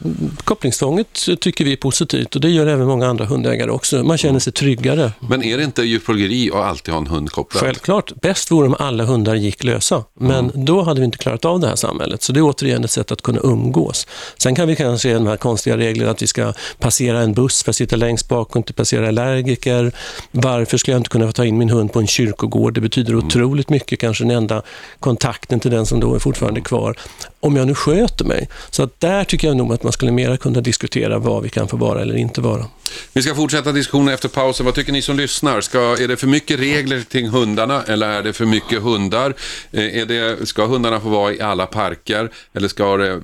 [0.43, 4.03] kopplingstvånget tycker vi är positivt och det gör även många andra hundägare också.
[4.03, 5.11] Man känner sig tryggare.
[5.19, 7.63] Men är det inte djurplågeri att alltid ha en hund kopplad?
[7.63, 8.21] Självklart.
[8.21, 10.03] Bäst vore om alla hundar gick lösa.
[10.19, 10.65] Men mm.
[10.65, 12.23] då hade vi inte klarat av det här samhället.
[12.23, 14.07] Så det är återigen ett sätt att kunna umgås.
[14.37, 17.63] Sen kan vi kanske se de här konstiga reglerna att vi ska passera en buss
[17.63, 19.91] för att sitta längst bak och inte passera allergiker.
[20.31, 22.73] Varför skulle jag inte kunna få ta in min hund på en kyrkogård?
[22.73, 23.25] Det betyder mm.
[23.25, 24.61] otroligt mycket, kanske den enda
[24.99, 26.95] kontakten till den som då är fortfarande fortfarande kvar,
[27.39, 28.47] om jag nu sköter mig.
[28.69, 31.67] Så att där tycker jag nog att man skulle mera kunna diskutera vad vi kan
[31.67, 32.65] få vara eller inte vara.
[33.13, 34.65] Vi ska fortsätta diskussionen efter pausen.
[34.65, 35.61] Vad tycker ni som lyssnar?
[35.61, 39.33] Ska, är det för mycket regler kring hundarna eller är det för mycket hundar?
[39.71, 43.19] Eh, är det, ska hundarna få vara i alla parker eller ska, det, eh,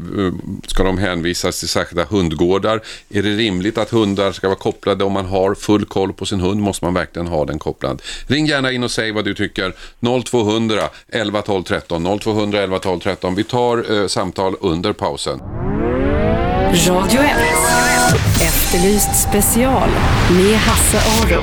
[0.68, 2.82] ska de hänvisas till särskilda hundgårdar?
[3.10, 6.40] Är det rimligt att hundar ska vara kopplade om man har full koll på sin
[6.40, 6.62] hund?
[6.62, 8.02] Måste man verkligen ha den kopplad?
[8.28, 9.74] Ring gärna in och säg vad du tycker.
[10.26, 12.20] 0200 11 12 13.
[12.20, 13.36] 0200 11 12 13.
[13.36, 15.40] Vi tar eh, samtal under pausen.
[16.74, 17.93] Radio 1.
[18.14, 19.90] Efterlyst special
[20.32, 21.42] med Hasse Aro.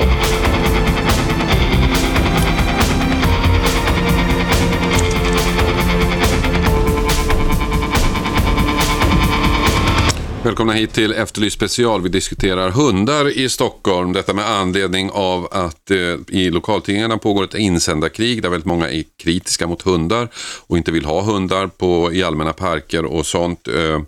[10.43, 12.01] Välkomna hit till Efterlyst special.
[12.01, 14.13] Vi diskuterar hundar i Stockholm.
[14.13, 19.03] Detta med anledning av att eh, i lokaltidningarna pågår ett insändarkrig där väldigt många är
[19.23, 20.27] kritiska mot hundar
[20.67, 23.67] och inte vill ha hundar på, i allmänna parker och sånt.
[23.67, 24.01] Eh,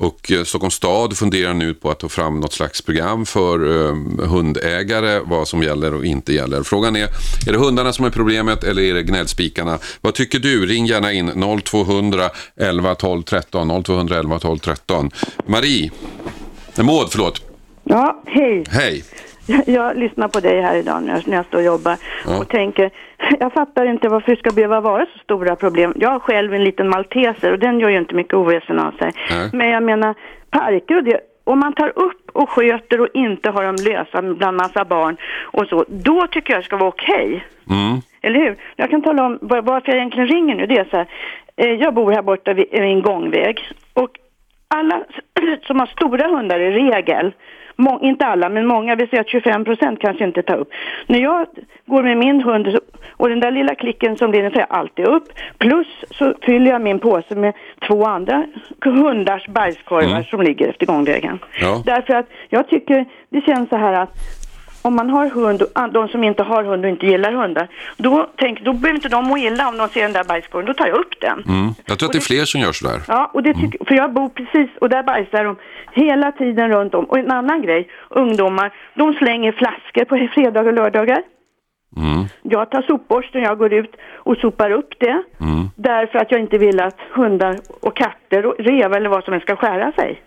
[0.00, 3.94] och eh, Stockholms stad funderar nu på att ta fram något slags program för eh,
[4.28, 6.62] hundägare, vad som gäller och inte gäller.
[6.62, 7.04] Frågan är,
[7.46, 9.78] är det hundarna som är problemet eller är det gnällspikarna?
[10.00, 10.66] Vad tycker du?
[10.66, 13.82] Ring gärna in 0200 11 12 13.
[13.84, 15.10] 0200 11 12 13.
[15.46, 15.90] Marie,
[16.76, 17.42] Maud, förlåt.
[17.84, 18.64] Ja, hej.
[18.70, 19.04] Hej.
[19.66, 22.40] Jag lyssnar på dig här idag när jag, när jag står och jobbar ja.
[22.40, 22.90] och tänker,
[23.40, 25.92] jag fattar inte varför det ska behöva vara så stora problem.
[25.96, 29.12] Jag har själv en liten malteser och den gör ju inte mycket oväsen av sig.
[29.30, 29.50] Nej.
[29.52, 30.14] Men jag menar,
[30.50, 34.56] parker och det, om man tar upp och sköter och inte har dem lösa bland
[34.56, 37.26] massa barn och så, då tycker jag det ska vara okej.
[37.26, 37.40] Okay.
[37.78, 38.00] Mm.
[38.22, 38.56] Eller hur?
[38.76, 40.66] Jag kan tala om varför jag egentligen ringer nu.
[40.66, 41.06] Det är så här,
[41.56, 43.60] eh, jag bor här borta vid en gångväg
[43.94, 44.10] och
[44.68, 45.00] alla
[45.66, 47.32] som har stora hundar i regel
[47.80, 50.70] Må, inte alla, men många, vi säger att 25 procent kanske inte tar upp.
[51.06, 51.46] När jag
[51.86, 52.78] går med min hund
[53.12, 55.24] och den där lilla klicken som blir, den tar jag alltid upp.
[55.58, 57.54] Plus så fyller jag min påse med
[57.88, 58.44] två andra
[58.84, 60.24] hundars bajskorvar mm.
[60.24, 61.38] som ligger efter gångvägen.
[61.60, 61.82] Ja.
[61.86, 64.16] Därför att jag tycker det känns så här att
[64.82, 65.62] om man har hund,
[65.92, 69.24] de som inte har hund och inte gillar hundar, då, tänk, då behöver inte de
[69.24, 71.44] må illa om de ser den där bajskorven, då tar jag upp den.
[71.48, 71.74] Mm.
[71.86, 73.00] Jag tror att det är fler som gör sådär.
[73.08, 73.86] Ja, och det tycker, mm.
[73.86, 75.56] för jag bor precis, och där bajsar de
[75.92, 77.04] hela tiden runt om.
[77.04, 81.22] Och en annan grej, ungdomar, de slänger flaskor på fredagar och lördagar.
[81.96, 82.24] Mm.
[82.42, 85.22] Jag tar sopborsten, jag går ut och sopar upp det.
[85.40, 85.68] Mm.
[85.76, 89.46] Därför att jag inte vill att hundar och katter och rev eller vad som helst
[89.46, 90.22] ska skära sig.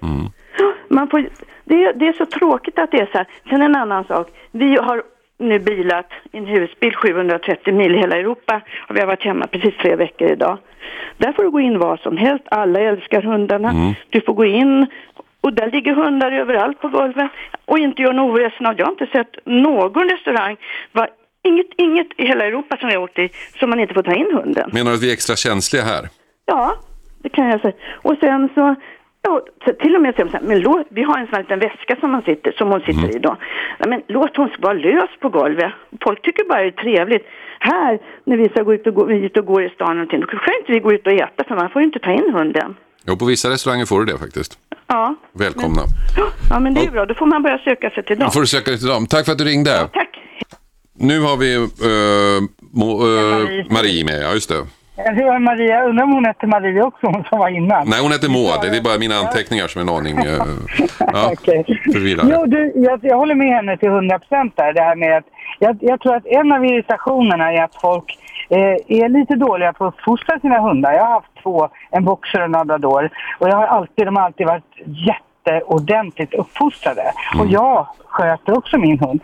[0.94, 1.20] Man får,
[1.64, 3.28] det, det, är så tråkigt att det är så här.
[3.50, 4.28] Sen en annan sak.
[4.52, 5.04] Vi har
[5.40, 9.78] nu bilat en husbil 730 mil i hela Europa och vi har varit hemma precis
[9.78, 10.58] tre veckor idag.
[11.18, 12.44] Där får du gå in vad som helst.
[12.52, 13.70] Alla älskar hundarna.
[13.70, 13.94] Mm.
[14.10, 14.88] Du får gå in
[15.42, 17.32] och där ligger hundar överallt på golvet
[17.66, 18.74] och inte gör något oväsen av.
[18.78, 20.58] Jag har inte sett någon restaurang,
[20.92, 21.10] var
[21.44, 23.30] inget, inget i hela Europa som jag har åkt i,
[23.60, 24.70] som man inte får ta in hunden.
[24.74, 26.10] Menar du att vi är extra känsliga här?
[26.46, 26.76] Ja,
[27.24, 27.74] det kan jag säga.
[27.92, 28.76] Och sen så,
[29.24, 29.42] ja,
[29.82, 32.22] till och med säger men låt, vi har en sån här liten väska som, man
[32.22, 33.16] sitter, som hon sitter mm.
[33.18, 33.38] i då.
[33.88, 35.72] men låt hon vara lös på golvet.
[36.04, 37.26] Folk tycker bara det är trevligt.
[37.60, 40.28] Här, när vi ska gå ut och gå, ut och gå i stan och då
[40.28, 42.76] kan inte vi gå ut och äta för man får ju inte ta in hunden.
[43.08, 44.60] Jo, på vissa restauranger får du det faktiskt.
[44.88, 45.16] Ja.
[45.32, 45.82] Välkomna.
[46.18, 47.06] Men, ja, men det är bra.
[47.06, 48.26] Då får man börja söka sig till dem.
[48.26, 49.08] Då får du söka dig till dem.
[49.08, 49.72] Tack för att du ringde.
[49.72, 50.20] Ja, tack.
[50.96, 51.68] Nu har vi uh,
[52.74, 54.56] Mo, uh, Marie med, ja just det.
[54.96, 57.90] Jag Maria, undrar om hon hette Maria också, hon som var innan.
[57.90, 58.72] Nej, hon heter Maud.
[58.72, 60.44] Det är bara mina anteckningar som är en aning uh,
[61.00, 61.64] ja, okay.
[62.24, 64.74] Jo, du, jag, jag håller med henne till 100 procent där.
[64.74, 65.26] Det här med att,
[65.60, 68.18] jag, jag, tror att en av irritationerna är att folk
[68.50, 70.94] eh, är lite dåliga på att fostra sina hundar.
[70.94, 73.10] Jag har haft två, en boxer och en labrador.
[73.40, 77.02] Och jag har alltid, de har alltid varit jätteordentligt uppfostrade.
[77.34, 77.42] Mm.
[77.42, 79.20] Och jag sköter också min hund.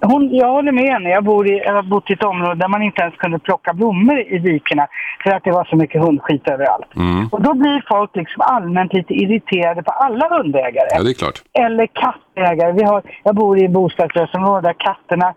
[0.00, 1.08] Hon, jag håller med henne.
[1.10, 3.72] Jag, bor i, jag har bott i ett område där man inte ens kunde plocka
[3.72, 4.86] blommor i dikena
[5.22, 6.96] för att det var så mycket hundskit överallt.
[6.96, 7.28] Mm.
[7.32, 10.88] Och då blir folk liksom allmänt lite irriterade på alla hundägare.
[10.90, 11.38] Ja, det är klart.
[11.52, 12.72] Eller kattägare.
[12.72, 15.34] Vi har, jag bor i bostadsrättsområde där katterna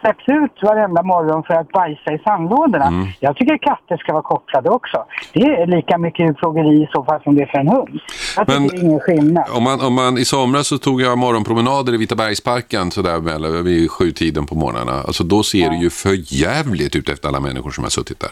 [0.00, 2.86] släpps ut varenda morgon för att bajsa i sandlådorna.
[2.86, 3.06] Mm.
[3.20, 5.04] Jag tycker katter ska vara kopplade också.
[5.32, 8.00] Det är lika mycket djurplågeri i så fall som det är för en hund.
[8.36, 9.44] Jag tycker Men, det är ingen skillnad.
[9.56, 13.90] Om man, om man, I somras så tog jag morgonpromenader i Vitaberg Bergsparken sådär vid
[13.90, 14.92] sjutiden på morgnarna.
[14.92, 15.70] Alltså då ser ja.
[15.70, 16.14] det ju för
[16.46, 18.30] jävligt ut efter alla människor som har suttit där.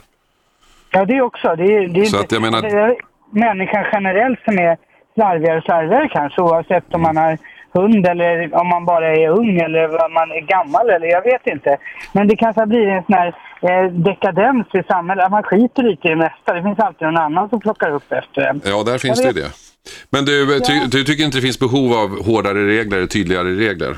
[0.91, 1.57] Ja, det också.
[1.57, 2.63] Det är, det är, Så att jag menar...
[2.63, 2.97] det är
[3.31, 4.77] människan generellt som är
[5.15, 7.39] slarvigare och slarvigare kanske oavsett om man har
[7.73, 11.47] hund eller om man bara är ung eller om man är gammal eller jag vet
[11.47, 11.77] inte.
[12.13, 13.31] Men det kanske blir en sån här
[13.69, 16.55] eh, dekadens i samhället, man skiter lite i det mesta.
[16.55, 18.61] Det finns alltid någon annan som plockar upp efter en.
[18.65, 19.68] Ja, där finns det det.
[20.11, 23.97] Men du, ty, du tycker inte det finns behov av hårdare regler, tydligare regler?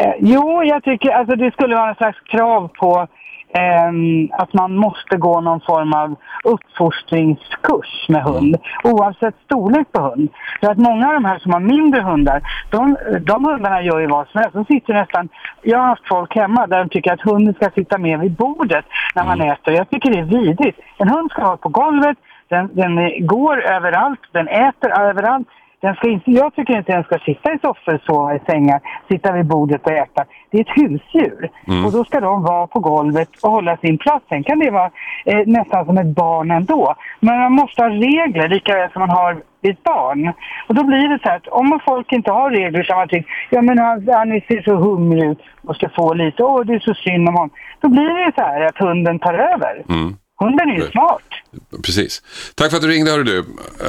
[0.00, 3.06] Eh, jo, jag tycker alltså det skulle vara en slags krav på
[3.54, 3.92] eh,
[4.42, 10.28] att man måste gå någon form av uppfostringskurs med hund, oavsett storlek på hund.
[10.60, 14.06] För att många av de här som har mindre hundar, de, de hundarna gör ju
[14.06, 14.54] vad som helst.
[14.54, 15.28] De sitter nästan,
[15.62, 18.84] jag har haft folk hemma där de tycker att hunden ska sitta med vid bordet
[19.14, 19.52] när man mm.
[19.52, 19.74] äter.
[19.74, 20.78] Jag tycker det är vidrigt.
[20.98, 22.18] En hund ska vara på golvet,
[22.48, 25.48] den, den går överallt, den äter överallt.
[25.80, 29.32] Den ska inte, jag tycker inte den ska sitta i soffor, sova i sängar, sitta
[29.32, 30.24] vid bordet och äta.
[30.50, 31.50] Det är ett husdjur.
[31.66, 31.84] Mm.
[31.84, 34.24] Och då ska de vara på golvet och hålla sin plats.
[34.28, 34.90] Sen kan det vara
[35.24, 36.94] eh, nästan som ett barn ändå.
[37.20, 40.32] Men man måste ha regler lika väl som man har ett barn.
[40.68, 43.32] Och då blir det så här att om folk inte har regler utan man tycker
[43.50, 46.78] ja men han, han ser så hungrig ut och ska få lite, åh det är
[46.78, 47.50] så synd om honom.
[47.80, 49.82] Då blir det så här att hunden tar över.
[49.88, 50.16] Mm.
[50.38, 51.22] Hunden är ju smart.
[51.82, 52.22] Precis.
[52.54, 53.44] Tack för att du ringde, hör du.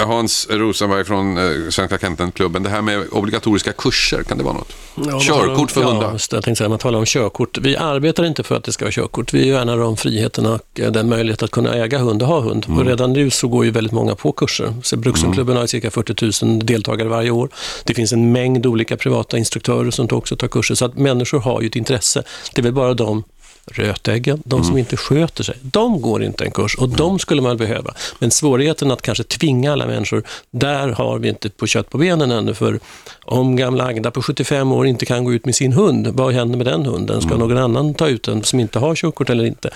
[0.05, 2.63] Hans Rosenberg från eh, Svenska Kentenklubben.
[2.63, 4.75] Det här med obligatoriska kurser, kan det vara något?
[4.95, 6.12] Ja, körkort för hundar?
[6.12, 7.57] Ja, jag tänkte säga, man talar om körkort.
[7.57, 9.33] Vi arbetar inte för att det ska vara körkort.
[9.33, 12.65] Vi värnar om friheten och eh, den möjlighet att kunna äga hund och ha hund.
[12.67, 12.79] Mm.
[12.79, 14.73] Och redan nu så går ju väldigt många på kurser.
[14.83, 15.59] Så Bruksenklubben mm.
[15.59, 17.49] har cirka 40 000 deltagare varje år.
[17.83, 20.75] Det finns en mängd olika privata instruktörer som också tar kurser.
[20.75, 22.23] Så att människor har ju ett intresse.
[22.55, 23.23] Det är väl bara de
[23.71, 24.77] rötäggen, de som mm.
[24.77, 26.97] inte sköter sig, de går inte en kurs och mm.
[26.97, 27.93] de skulle man behöva.
[28.19, 32.32] Men svårigheten att kanske tvinga alla människor, där har vi inte på kött på benen
[32.32, 32.53] ännu.
[32.53, 32.79] För
[33.25, 36.58] om gamla Agda på 75 år inte kan gå ut med sin hund, vad händer
[36.58, 37.21] med den hunden?
[37.21, 37.47] Ska mm.
[37.47, 39.69] någon annan ta ut den som inte har körkort eller inte?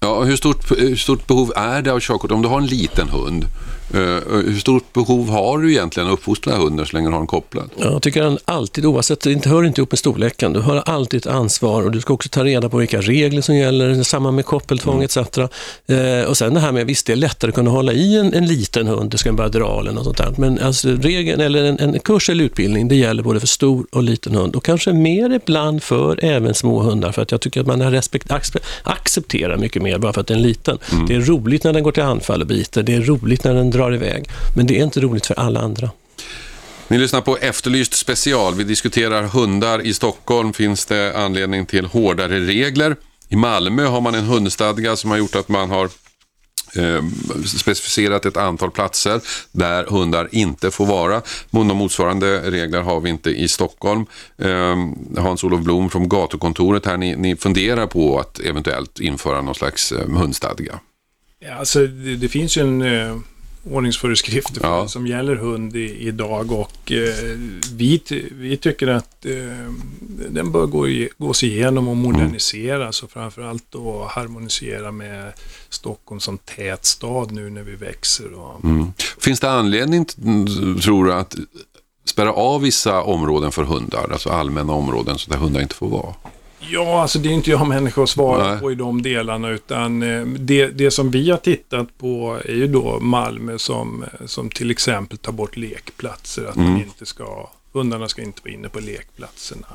[0.00, 3.08] Ja, hur stort, hur stort behov är det av körkort om du har en liten
[3.08, 3.44] hund?
[3.94, 7.26] Uh, hur stort behov har du egentligen att uppfostra hunden så länge du har den
[7.26, 7.70] kopplad?
[7.76, 11.26] Jag tycker den alltid, oavsett, det hör inte ihop med storleken, du har alltid ett
[11.26, 14.94] ansvar och du ska också ta reda på vilka regler som gäller, samma med koppeltvång
[14.94, 15.04] mm.
[15.04, 15.38] etc.
[15.38, 18.34] Uh, och sen det här med, visst det är lättare att kunna hålla i en,
[18.34, 20.34] en liten hund, du ska bara dra eller något sånt där.
[20.36, 24.02] Men alltså, regeln, eller en, en, kurs eller utbildning, det gäller både för stor och
[24.02, 27.66] liten hund och kanske mer ibland för även små hundar för att jag tycker att
[27.66, 28.32] man respekt,
[28.82, 30.78] accepterar mycket mer bara för att den är liten.
[30.92, 31.06] Mm.
[31.06, 33.73] Det är roligt när den går till anfall och biter, det är roligt när den
[33.74, 35.90] drar iväg, men det är inte roligt för alla andra.
[36.88, 38.54] Ni lyssnar på Efterlyst special.
[38.54, 39.86] Vi diskuterar hundar.
[39.86, 42.96] I Stockholm finns det anledning till hårdare regler.
[43.28, 45.84] I Malmö har man en hundstadga som har gjort att man har
[46.76, 47.04] eh,
[47.46, 49.20] specificerat ett antal platser
[49.52, 51.22] där hundar inte får vara.
[51.50, 54.06] Någon motsvarande regler har vi inte i Stockholm.
[54.38, 54.76] Eh,
[55.22, 60.08] Hans-Olof Blom från gatukontoret här, ni, ni funderar på att eventuellt införa någon slags eh,
[60.08, 60.80] hundstadga?
[61.38, 63.24] Ja, alltså, det, det finns ju en
[63.70, 64.88] ordningsföreskrifter ja.
[64.88, 67.38] som gäller hund i, idag och eh,
[67.72, 69.72] vi, vi tycker att eh,
[70.28, 70.86] den bör gå,
[71.18, 73.06] gås igenom och moderniseras mm.
[73.06, 75.32] och framförallt då harmonisera med
[75.68, 78.32] Stockholm som tät stad nu när vi växer.
[78.32, 78.64] Och...
[78.64, 78.92] Mm.
[79.18, 80.04] Finns det anledning,
[80.82, 81.36] tror du, att
[82.04, 86.14] spärra av vissa områden för hundar, alltså allmänna områden så där hundar inte får vara?
[86.70, 88.60] Ja, alltså det är inte jag människa att svara Nej.
[88.60, 92.66] på i de delarna utan eh, det, det som vi har tittat på är ju
[92.66, 96.44] då Malmö som, som till exempel tar bort lekplatser.
[96.44, 96.70] Att mm.
[96.70, 99.66] man inte ska, hundarna ska inte vara inne på lekplatserna.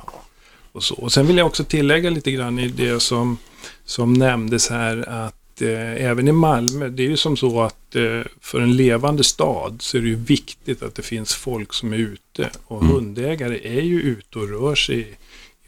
[0.72, 0.96] Och, så.
[0.96, 3.38] och sen vill jag också tillägga lite grann i det som,
[3.86, 8.22] som nämndes här att eh, även i Malmö, det är ju som så att eh,
[8.42, 11.98] för en levande stad så är det ju viktigt att det finns folk som är
[11.98, 12.50] ute.
[12.68, 12.94] Och mm.
[12.94, 15.19] hundägare är ju ute och rör sig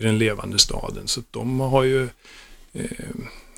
[0.02, 1.08] i den levande staden.
[1.08, 2.04] Så de har ju
[2.74, 2.84] eh,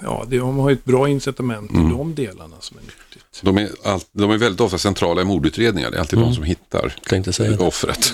[0.01, 1.97] ja, de har ett bra incitament i mm.
[1.97, 3.41] de delarna som är nyttigt.
[3.41, 5.91] De är, all, de är väldigt ofta centrala i mordutredningar.
[5.91, 6.29] Det är alltid mm.
[6.29, 8.13] de som hittar Tänkte säga offret.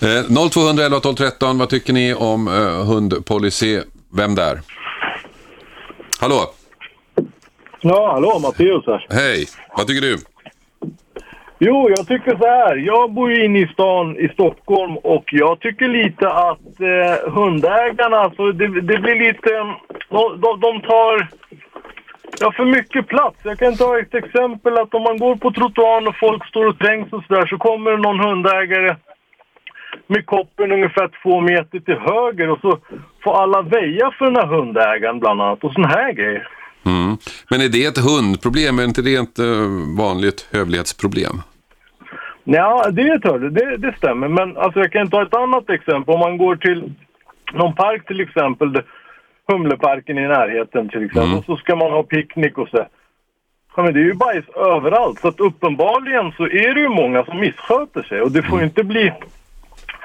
[0.00, 3.80] eh, 0211 12 13, vad tycker ni om eh, hundpolicy?
[4.12, 4.62] Vem där?
[6.18, 6.50] Hallå?
[7.80, 9.06] Ja, hallå, Matteus här.
[9.10, 10.18] Hej, vad tycker du?
[11.58, 12.76] Jo, jag tycker så här.
[12.76, 18.16] Jag bor ju inne i stan i Stockholm och jag tycker lite att eh, hundägarna,
[18.16, 19.50] alltså det, det blir lite...
[20.08, 21.28] De, de, de tar
[22.40, 23.36] ja, för mycket plats.
[23.42, 26.78] Jag kan ta ett exempel att om man går på trottoaren och folk står och
[26.78, 28.96] trängs och sådär så kommer någon hundägare
[30.06, 32.78] med koppen ungefär två meter till höger och så
[33.24, 36.48] får alla väja för den här hundägaren bland annat och sådana här grejer.
[36.86, 37.16] Mm.
[37.50, 38.78] Men är det ett hundproblem?
[38.78, 39.46] Är inte det ett eh,
[39.98, 41.42] vanligt hövlighetsproblem?
[42.50, 44.28] Ja, det är det, det stämmer.
[44.28, 46.14] Men alltså, jag kan ta ett annat exempel.
[46.14, 46.92] Om man går till
[47.52, 48.82] någon park till exempel,
[49.48, 51.42] Humleparken i närheten till exempel, mm.
[51.42, 52.86] så ska man ha picknick och så.
[53.76, 55.20] Ja, men det är ju bajs överallt.
[55.20, 58.20] Så att uppenbarligen så är det ju många som missköter sig.
[58.22, 59.12] Och det får ju inte bli...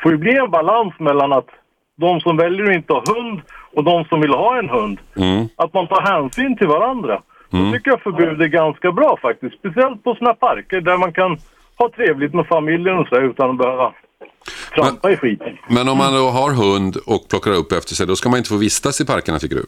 [0.03, 1.49] får ju bli en balans mellan att
[1.95, 3.41] de som väljer att inte ha hund
[3.73, 4.99] och de som vill ha en hund.
[5.15, 5.47] Mm.
[5.55, 7.21] Att man tar hänsyn till varandra.
[7.53, 7.65] Mm.
[7.65, 9.55] Då tycker jag förbud är ganska bra faktiskt.
[9.55, 11.37] Speciellt på sådana parker där man kan
[11.83, 13.93] ha trevligt med familjen och så utan att behöva
[14.75, 15.57] trampa i skiten.
[15.69, 18.49] Men om man då har hund och plockar upp efter sig, då ska man inte
[18.49, 19.65] få vistas i parkerna tycker du?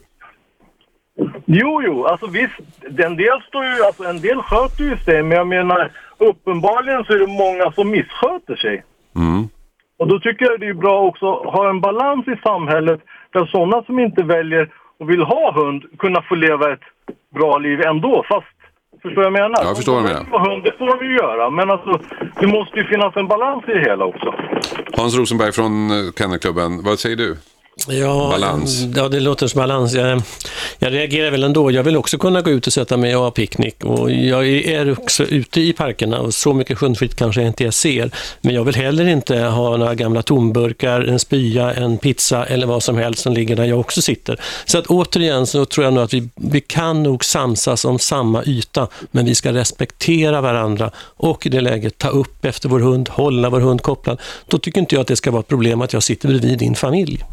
[1.46, 2.58] Jo, jo, alltså visst.
[2.82, 7.12] En del, står ju, alltså, en del sköter ju sig, men jag menar uppenbarligen så
[7.12, 8.84] är det många som missköter sig.
[9.16, 9.48] Mm.
[9.98, 13.00] Och då tycker jag det är bra också att ha en balans i samhället
[13.32, 16.86] där sådana som inte väljer och vill ha hund kunna få leva ett
[17.34, 18.24] bra liv ändå.
[18.28, 18.46] Fast,
[19.06, 19.58] förstår jag menar?
[19.62, 20.60] Jag förstår vad du menar.
[20.66, 21.92] Det får vi ju göra, men alltså
[22.40, 24.34] det måste ju finnas en balans i det hela också.
[24.96, 27.36] Hans Rosenberg från eh, Kennelklubben, vad säger du?
[27.88, 28.84] Ja, balans.
[28.96, 29.94] Ja, det låter som balans.
[29.94, 30.22] Jag,
[30.78, 31.70] jag reagerar väl ändå.
[31.70, 33.84] Jag vill också kunna gå ut och sätta mig och ha picknick.
[33.84, 37.74] Och jag är också ute i parkerna och så mycket hundfritt kanske jag inte jag
[37.74, 38.10] ser.
[38.40, 42.82] Men jag vill heller inte ha några gamla tomburkar, en spya, en pizza eller vad
[42.82, 44.40] som helst som ligger där jag också sitter.
[44.64, 48.44] Så att återigen så tror jag nog att vi, vi kan nog samsas om samma
[48.44, 53.08] yta, men vi ska respektera varandra och i det läget ta upp efter vår hund,
[53.08, 54.20] hålla vår hund kopplad.
[54.46, 56.74] Då tycker inte jag att det ska vara ett problem att jag sitter bredvid din
[56.74, 57.24] familj.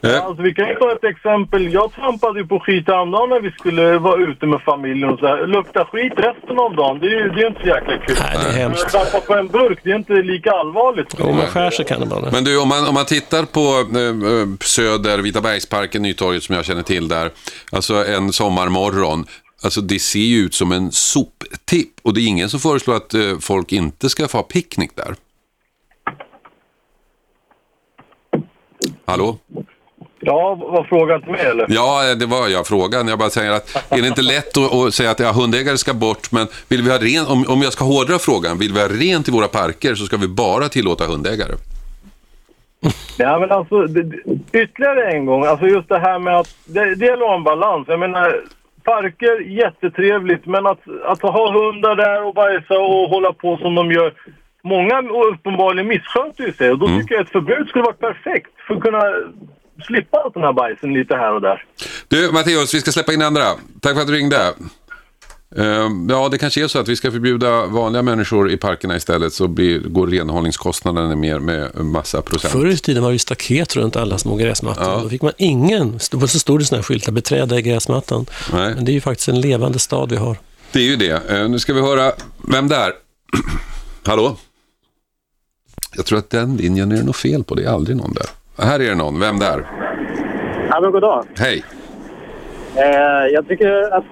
[0.00, 1.72] Ja, alltså, vi kan ju ta ett exempel.
[1.72, 5.26] Jag trampade ju på skit häromdagen när vi skulle vara ute med familjen och så
[5.26, 5.46] här.
[5.46, 8.16] Lukta skit resten av dagen, det är ju det är inte så jäkla kul.
[8.20, 8.82] Nej, det är hemskt.
[8.82, 11.14] Men trampa på en burk, det är inte lika allvarligt.
[11.18, 12.30] Jo, man skär sig kan det vara.
[12.30, 13.60] Men du, om man, om man tittar på
[13.98, 17.30] eh, Söder, Vitabergsparken, Nytorget som jag känner till där.
[17.72, 19.26] Alltså en sommarmorgon.
[19.62, 23.14] Alltså det ser ju ut som en soptipp och det är ingen som föreslår att
[23.14, 25.14] eh, folk inte ska få ha picknick där.
[29.08, 29.36] Hallå?
[30.20, 31.66] Ja, var frågan till mig eller?
[31.68, 33.08] Ja, det var jag frågan.
[33.08, 35.94] Jag bara säger att är det inte lätt att, att säga att ja, hundägare ska
[35.94, 38.88] bort, men vill vi ha ren, om, om jag ska hårdra frågan, vill vi ha
[38.88, 41.54] rent i våra parker så ska vi bara tillåta hundägare.
[43.18, 44.02] Ja, men alltså det,
[44.52, 47.88] ytterligare en gång, alltså just det här med att det, det gäller en balans.
[47.88, 48.40] Jag menar,
[48.82, 53.92] parker, jättetrevligt, men att, att ha hundar där och bajsa och hålla på som de
[53.92, 54.12] gör,
[54.64, 55.02] många
[55.34, 57.00] uppenbarligen missköter ju sig och då mm.
[57.00, 59.02] tycker jag ett förbud skulle vara perfekt för att kunna
[59.86, 61.64] slippa allt den här bajsen lite här och där.
[62.08, 63.44] Du Matteus, vi ska släppa in andra.
[63.80, 64.54] Tack för att du ringde.
[65.56, 69.32] Ehm, ja, det kanske är så att vi ska förbjuda vanliga människor i parkerna istället
[69.32, 72.52] så blir, går renhållningskostnaderna ner med massa procent.
[72.52, 74.84] Förr i tiden var det staket runt alla små gräsmattor.
[74.84, 75.00] Ja.
[75.02, 78.26] Då fick man ingen, så stod det sådana här skyltar, beträda i gräsmattan.
[78.52, 78.74] Nej.
[78.74, 80.36] Men det är ju faktiskt en levande stad vi har.
[80.72, 81.30] Det är ju det.
[81.30, 82.12] Ehm, nu ska vi höra
[82.52, 82.92] vem det är.
[84.04, 84.36] Hallå?
[85.96, 87.54] Jag tror att den linjen är det något fel på.
[87.54, 88.64] Det är aldrig någon där.
[88.64, 89.20] Här är det någon.
[89.20, 89.66] Vem där?
[90.70, 91.24] Hallå, god dag.
[91.38, 91.64] Hej.
[92.76, 94.04] Eh, jag tycker att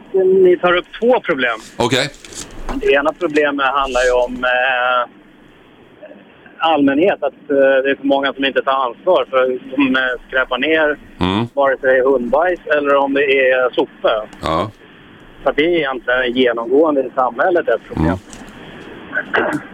[0.45, 1.59] ni tar upp två problem.
[1.77, 2.11] Okej.
[2.66, 2.79] Okay.
[2.81, 5.11] Det ena problemet handlar ju om eh,
[6.59, 7.22] allmänhet.
[7.22, 9.47] Att eh, det är för många som inte tar ansvar för
[9.77, 11.47] de eh, skräpar ner mm.
[11.55, 14.29] vare sig det är hundbajs eller om det är sopor.
[14.43, 14.70] Ja.
[15.45, 18.07] Så det är egentligen genomgående i samhället ett problem.
[18.07, 18.18] Mm.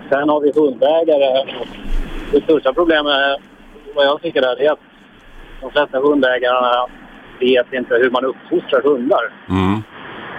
[0.08, 1.52] Sen har vi hundägare.
[2.32, 3.40] Det största problemet,
[3.94, 4.78] vad jag tycker, är att
[5.60, 6.86] de flesta hundägarna
[7.40, 9.32] vet inte hur man uppfostrar hundar.
[9.48, 9.82] Mm.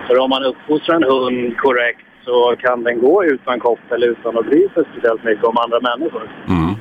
[0.07, 4.45] För om man uppfostrar en hund korrekt så kan den gå utan koppel utan att
[4.45, 6.31] bry sig speciellt mycket om andra människor.
[6.47, 6.75] Mm.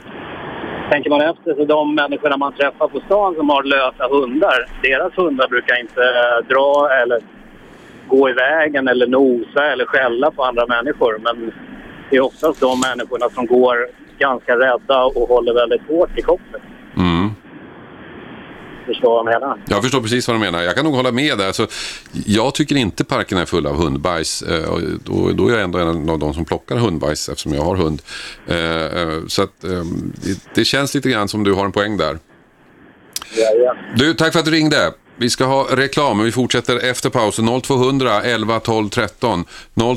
[0.90, 5.12] Tänker man efter så de människorna man träffar på stan som har lösa hundar, deras
[5.16, 6.02] hundar brukar inte
[6.48, 7.20] dra eller
[8.08, 11.18] gå i vägen eller nosa eller skälla på andra människor.
[11.18, 11.52] Men
[12.10, 13.76] det är oftast de människorna som går
[14.26, 16.62] ganska rädda och håller väldigt hårt i kopplet.
[16.96, 17.30] Mm
[19.02, 19.62] jag menar.
[19.68, 20.62] Jag förstår precis vad du menar.
[20.62, 21.46] Jag kan nog hålla med där.
[21.46, 21.66] Alltså,
[22.26, 24.42] jag tycker inte parken är full av hundbajs.
[24.42, 27.62] Eh, och då, då är jag ändå en av de som plockar hundbajs eftersom jag
[27.62, 28.02] har hund.
[28.46, 30.12] Eh, eh, så att, ehm,
[30.54, 32.18] det känns lite grann som du har en poäng där.
[33.36, 33.76] Ja, ja.
[33.96, 34.92] Du, tack för att du ringde.
[35.22, 37.62] Vi ska ha reklam, men vi fortsätter efter pausen.
[37.62, 39.44] 0200 11 12 13.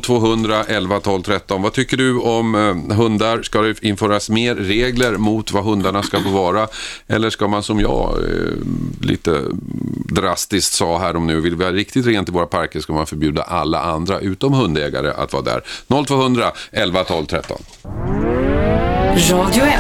[0.02, 1.62] 0200 11 12 13.
[1.62, 3.42] Vad tycker du om eh, hundar?
[3.42, 6.68] Ska det införas mer regler mot vad hundarna ska få vara?
[7.08, 8.52] Eller ska man som jag eh,
[9.02, 9.42] lite
[10.10, 13.06] drastiskt sa här om nu, vill vi ha riktigt rent i våra parker ska man
[13.06, 15.62] förbjuda alla andra utom hundägare att vara där.
[16.06, 17.58] 0200 11 12 13.
[19.32, 19.80] Radio 1.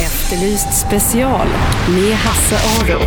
[0.00, 1.46] Efterlyst special
[1.88, 3.00] med Hasse Aro.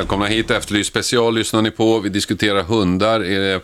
[0.00, 1.98] Välkomna hit, Efterlyst special lyssnar ni på.
[1.98, 3.20] Vi diskuterar hundar.
[3.20, 3.60] Är det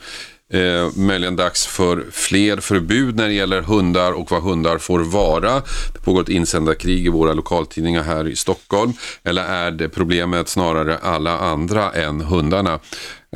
[0.61, 5.62] eh, möjligen dags för fler förbud när det gäller hundar och vad hundar får vara?
[5.95, 8.93] Det pågår ett insändarkrig i våra lokaltidningar här i Stockholm.
[9.24, 12.78] Eller är det problemet snarare alla andra än hundarna?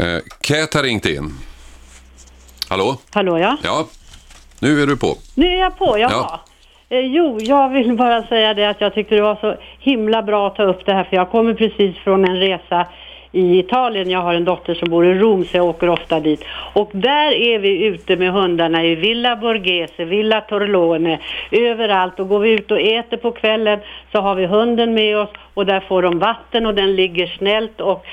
[0.00, 1.34] Eh, Kat har ringt in.
[2.68, 2.98] Hallå?
[3.10, 3.58] Hallå ja.
[3.62, 3.88] Ja,
[4.58, 5.18] nu är du på.
[5.34, 6.10] Nu är jag på, jaha.
[6.10, 6.44] Ja.
[6.92, 10.46] Eh, jo, jag vill bara säga det att jag tyckte det var så himla bra
[10.46, 12.86] att ta upp det här för jag kommer precis från en resa
[13.32, 14.10] i Italien.
[14.10, 16.44] Jag har en dotter som bor i Rom så jag åker ofta dit.
[16.72, 21.18] Och där är vi ute med hundarna i Villa Borghese, Villa Torlone,
[21.50, 22.20] överallt.
[22.20, 23.80] Och går vi ut och äter på kvällen
[24.12, 27.80] så har vi hunden med oss och där får de vatten och den ligger snällt
[27.80, 28.06] och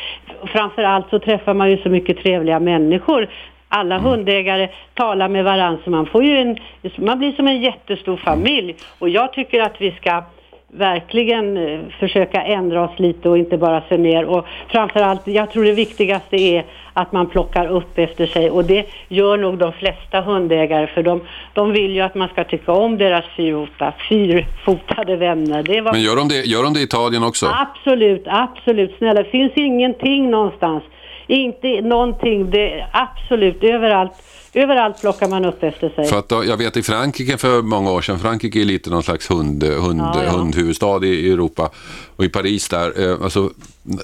[0.45, 3.28] framförallt så träffar man ju så mycket trevliga människor
[3.70, 4.05] alla mm.
[4.05, 6.57] hundägare talar med varandra så man får ju en,
[6.95, 8.76] man blir som en jättestor familj.
[8.99, 10.24] Och jag tycker att vi ska
[10.68, 14.26] verkligen eh, försöka ändra oss lite och inte bara se ner.
[14.26, 18.86] Och framförallt, jag tror det viktigaste är att man plockar upp efter sig och det
[19.07, 21.22] gör nog de flesta hundägare för de,
[21.53, 25.63] de vill ju att man ska tycka om deras fyrfota, fyrfotade vänner.
[25.63, 25.91] Det var...
[25.91, 27.45] Men gör de, det, gör de det i Italien också?
[27.53, 28.97] Absolut, absolut.
[28.97, 30.84] Snälla, det finns ingenting någonstans
[31.28, 34.11] inte någonting, det absolut överallt.
[34.53, 36.07] Överallt plockar man upp efter sig.
[36.07, 39.03] För att då, jag vet i Frankrike för många år sedan, Frankrike är lite någon
[39.03, 40.30] slags hund, hund, ja, ja.
[40.30, 41.69] hundhuvudstad i, i Europa.
[42.15, 43.49] Och i Paris där, eh, alltså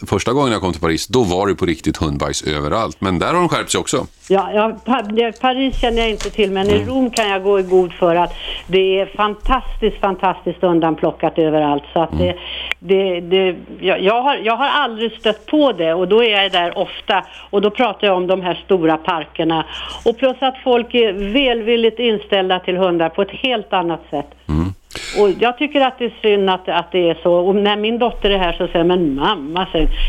[0.08, 3.02] första gången jag kom till Paris, då var det på riktigt hundbajs överallt.
[3.02, 4.08] Men där har de skärpt sig också.
[4.30, 4.78] Ja, ja
[5.42, 6.82] Paris känner jag inte till, men mm.
[6.82, 8.34] i Rom kan jag gå i god för att
[8.68, 11.84] det är fantastiskt, fantastiskt undanplockat överallt.
[11.94, 12.38] Så att mm.
[12.80, 16.52] det, det, det jag, har, jag har aldrig stött på det och då är jag
[16.52, 17.26] där ofta.
[17.50, 19.66] Och då pratar jag om de här stora parkerna.
[20.06, 24.28] Och plus att folk är välvilligt inställda till hundar på ett helt annat sätt.
[24.48, 24.74] Mm.
[25.20, 27.34] Och jag tycker att det är synd att, att det är så.
[27.34, 29.68] Och när min dotter är här så säger men mamma,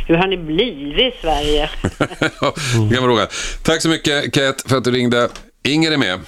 [0.09, 1.69] hur har ni blivit i Sverige?
[2.95, 3.27] kan fråga.
[3.65, 5.29] Tack så mycket Kat för att du ringde.
[5.63, 6.21] Inger är med.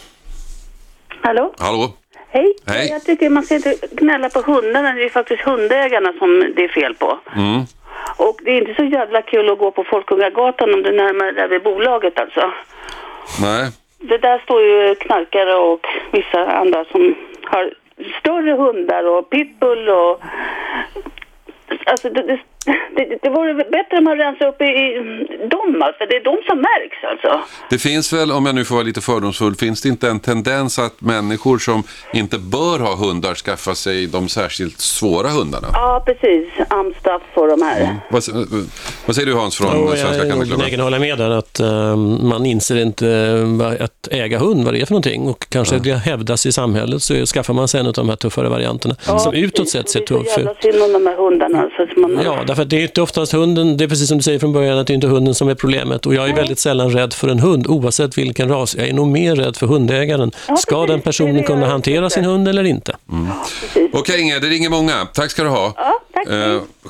[1.22, 1.54] Hallå?
[1.58, 1.92] Hallå?
[2.28, 2.54] Hej.
[2.66, 2.88] Hej.
[2.90, 4.92] Jag tycker man ska inte gnälla på hundarna.
[4.92, 7.18] Det är faktiskt hundägarna som det är fel på.
[7.36, 7.60] Mm.
[8.16, 11.48] Och det är inte så jävla kul att gå på Folkungagatan om du närmar dig
[11.48, 12.52] vid bolaget alltså.
[13.40, 13.70] Nej.
[13.98, 17.14] Det där står ju knarkare och vissa andra som
[17.44, 17.72] har
[18.26, 20.20] större hundar och pitbull och...
[21.86, 22.40] Alltså det, det,
[22.96, 26.02] Det, det vore bättre om man rensar upp i, i dem, alltså.
[26.10, 27.30] Det är de som märks alltså.
[27.70, 30.78] Det finns väl, om jag nu får vara lite fördomsfull, finns det inte en tendens
[30.78, 35.68] att människor som inte bör ha hundar skaffar sig de särskilt svåra hundarna?
[35.72, 36.48] Ja, precis.
[36.68, 37.80] Amstaff och de här.
[37.80, 37.96] Mm.
[38.10, 38.22] Vad,
[39.06, 40.48] vad, säger du Hans från jo, Svenska Kennelklubben?
[40.48, 44.64] Jag är benägen hålla med där att um, man inser inte uh, att äga hund,
[44.64, 45.80] vad det är för någonting och kanske ja.
[45.82, 49.18] det hävdas i samhället så skaffar man sig en av de här tuffare varianterna ja,
[49.18, 50.24] som utåt sett ser tuff ut.
[50.24, 51.70] Det är så jävla synd om de här hundarna.
[51.76, 52.20] Så att man...
[52.24, 54.52] Ja, därför att det är inte oftast hunden, det är precis som du säger från
[54.52, 56.06] början, att det är inte hunden som är problemet.
[56.06, 56.36] Och jag är Nej.
[56.36, 58.76] väldigt sällan rädd för en hund, oavsett vilken ras.
[58.76, 60.32] Jag är nog mer rädd för hundägaren.
[60.48, 60.88] Ja, Ska precis.
[60.88, 62.96] den personen kunna hantera sin hund eller inte?
[63.12, 63.28] Mm.
[63.74, 65.06] Okej okay, Inge, det ringer många.
[65.14, 65.72] Tack ska du ha.
[65.76, 66.28] Ja, tack.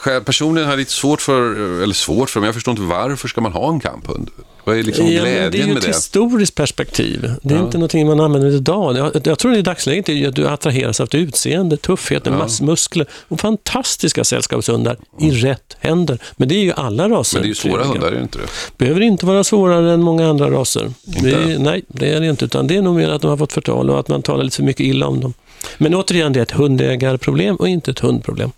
[0.07, 3.29] Eh, personligen har jag lite svårt för, eller svårt för, men jag förstår inte varför
[3.29, 4.31] ska man ha en kamphund?
[4.67, 5.59] Vad är liksom glädjen med det?
[5.59, 7.35] Det är ju ett historiskt perspektiv.
[7.43, 7.64] Det är ja.
[7.64, 8.97] inte någonting man använder idag.
[8.97, 12.33] Jag, jag tror i dagsläget är att du attraheras av utseende, tuffhet, ja.
[12.33, 16.19] mass muskler och fantastiska sällskapshundar i rätt händer.
[16.37, 17.37] Men det är ju alla raser.
[17.37, 18.45] Men det är ju svåra hundar, är det inte det?
[18.77, 20.93] Behöver inte vara svårare än många andra raser.
[21.25, 22.45] Är, nej, det är det inte.
[22.45, 24.57] Utan det är nog mer att de har fått förtal och att man talar lite
[24.57, 25.35] för mycket illa om dem.
[25.79, 28.53] Men återigen, det är ett hundägarproblem och inte ett hundproblem.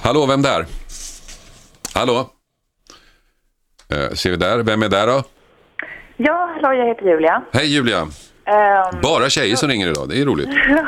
[0.00, 0.66] Hallå, vem där?
[1.92, 2.30] Hallå?
[3.88, 4.58] Eh, ser vi där?
[4.58, 5.22] Vem är där då?
[6.20, 7.42] Ja, hallå, jag heter Julia.
[7.52, 8.02] Hej Julia.
[8.02, 10.48] Um, Bara tjejer som ringer idag, det är roligt.
[10.48, 10.82] uh,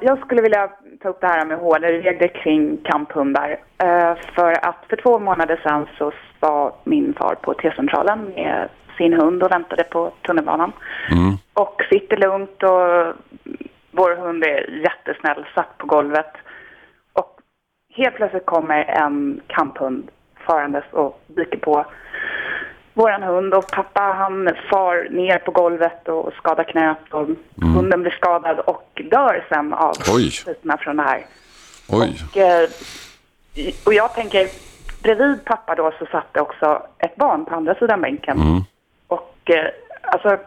[0.08, 0.70] jag skulle vilja
[1.02, 3.50] ta upp det här med hårdare regler kring kamphundar.
[3.50, 8.68] Uh, för att för två månader sedan så var min far på T-centralen med
[8.98, 10.72] sin hund och väntade på tunnelbanan.
[11.10, 11.34] Mm.
[11.54, 13.14] Och sitter lugnt och
[13.90, 16.32] vår hund är jättesnäll, satt på golvet.
[17.12, 17.40] Och
[17.96, 20.10] helt plötsligt kommer en kamphund
[20.46, 21.86] farandes och dyker på
[22.94, 27.74] våran hund och pappa han far ner på golvet och skadar knät och mm.
[27.74, 31.26] hunden blir skadad och dör sen av sviterna från det här.
[31.88, 32.14] Oj.
[32.30, 32.68] Och, eh,
[33.86, 34.48] och jag tänker,
[35.02, 38.40] bredvid pappa då så satt det också ett barn på andra sidan bänken.
[38.40, 38.60] Mm.
[39.06, 39.70] Och eh,
[40.02, 40.38] alltså,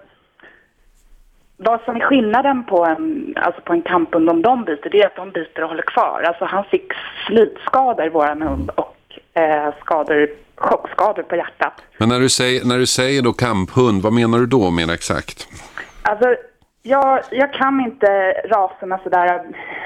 [1.57, 5.07] vad som är skillnaden på en, alltså på en kamphund om de byter, det är
[5.07, 6.23] att de byter och håller kvar.
[6.27, 6.91] Alltså han fick
[7.27, 8.94] slitskador, våran hund, och
[9.81, 11.73] skador chockskador på hjärtat.
[11.97, 15.47] Men när du säger, när du säger då kamphund, vad menar du då mer exakt?
[16.01, 16.36] Alltså,
[16.83, 19.41] jag, jag kan inte raserna sådär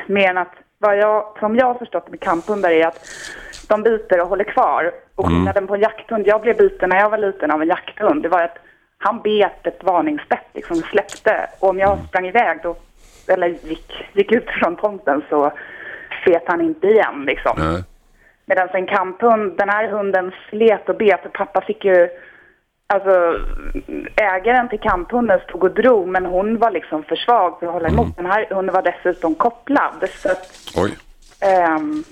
[0.08, 3.00] mer än att vad jag, som jag har förstått med kamphundar är att
[3.68, 4.92] de biter och håller kvar.
[5.16, 5.38] Och mm.
[5.38, 8.30] skillnaden på en jakthund, jag blev biten när jag var liten av en jakthund, det
[8.30, 8.58] var att
[8.98, 11.50] han bet ett varningsbett, liksom släppte.
[11.60, 12.08] Och om jag mm.
[12.08, 12.76] sprang iväg då,
[13.28, 15.52] eller gick, gick ut från tomten så
[16.26, 17.54] bet han inte igen liksom.
[17.58, 17.84] Nej.
[18.50, 22.10] Medan en kamphund, den här hunden slet och bet pappa fick ju
[22.94, 23.40] Alltså
[24.16, 27.88] ägaren till kamphunden stod och drog men hon var liksom för svag för att hålla
[27.88, 28.06] emot.
[28.06, 28.14] Mm.
[28.16, 30.10] Den här hunden var dessutom kopplad.
[30.16, 30.98] Så att, Oj.
[31.78, 32.04] Um,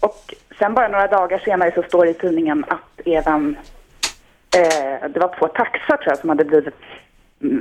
[0.00, 3.56] och sen bara några dagar senare så står det i tidningen att även
[4.56, 6.74] eh, det var två taxar tror jag som hade blivit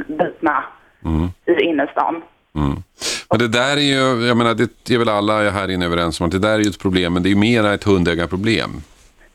[0.08, 0.64] bitna
[1.06, 1.30] mm.
[1.46, 2.22] i innerstan.
[2.56, 2.84] Mm.
[3.30, 6.26] Men det där är ju, jag menar, det är väl alla här inne överens om
[6.26, 8.82] att det där är ju ett problem, men det är ju mera ett hundägarproblem.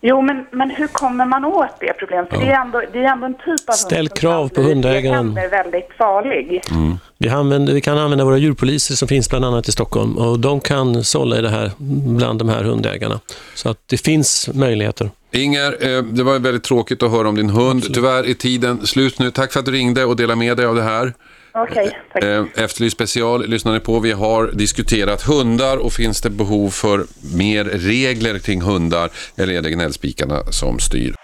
[0.05, 2.30] Jo, men, men hur kommer man åt det problemet?
[2.30, 2.45] För ja.
[2.45, 5.38] det, är ändå, det är ändå en typ av Ställ hund krav på hundägaren.
[5.38, 6.62] är väldigt farlig.
[6.70, 6.99] Mm.
[7.18, 10.61] Vi, använder, vi kan använda våra djurpoliser som finns bland annat i Stockholm och de
[10.61, 11.70] kan sålla i det här
[12.16, 13.20] bland de här hundägarna.
[13.55, 15.11] Så att det finns möjligheter.
[15.30, 17.78] Inger, eh, det var väldigt tråkigt att höra om din hund.
[17.78, 17.95] Absolut.
[17.95, 19.30] Tyvärr är tiden slut nu.
[19.30, 21.12] Tack för att du ringde och delade med dig av det här.
[21.55, 22.22] Okej, okay, tack.
[22.24, 24.00] Eh, Efterlyst special lyssnar ni på.
[24.00, 29.62] Vi har diskuterat hundar och finns det behov för mer regler kring hundar eller är
[29.62, 31.14] det gnällspikarna som styr?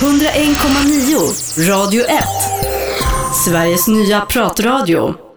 [0.00, 2.08] 101,9 Radio 1
[3.44, 5.27] Sveriges nya pratradio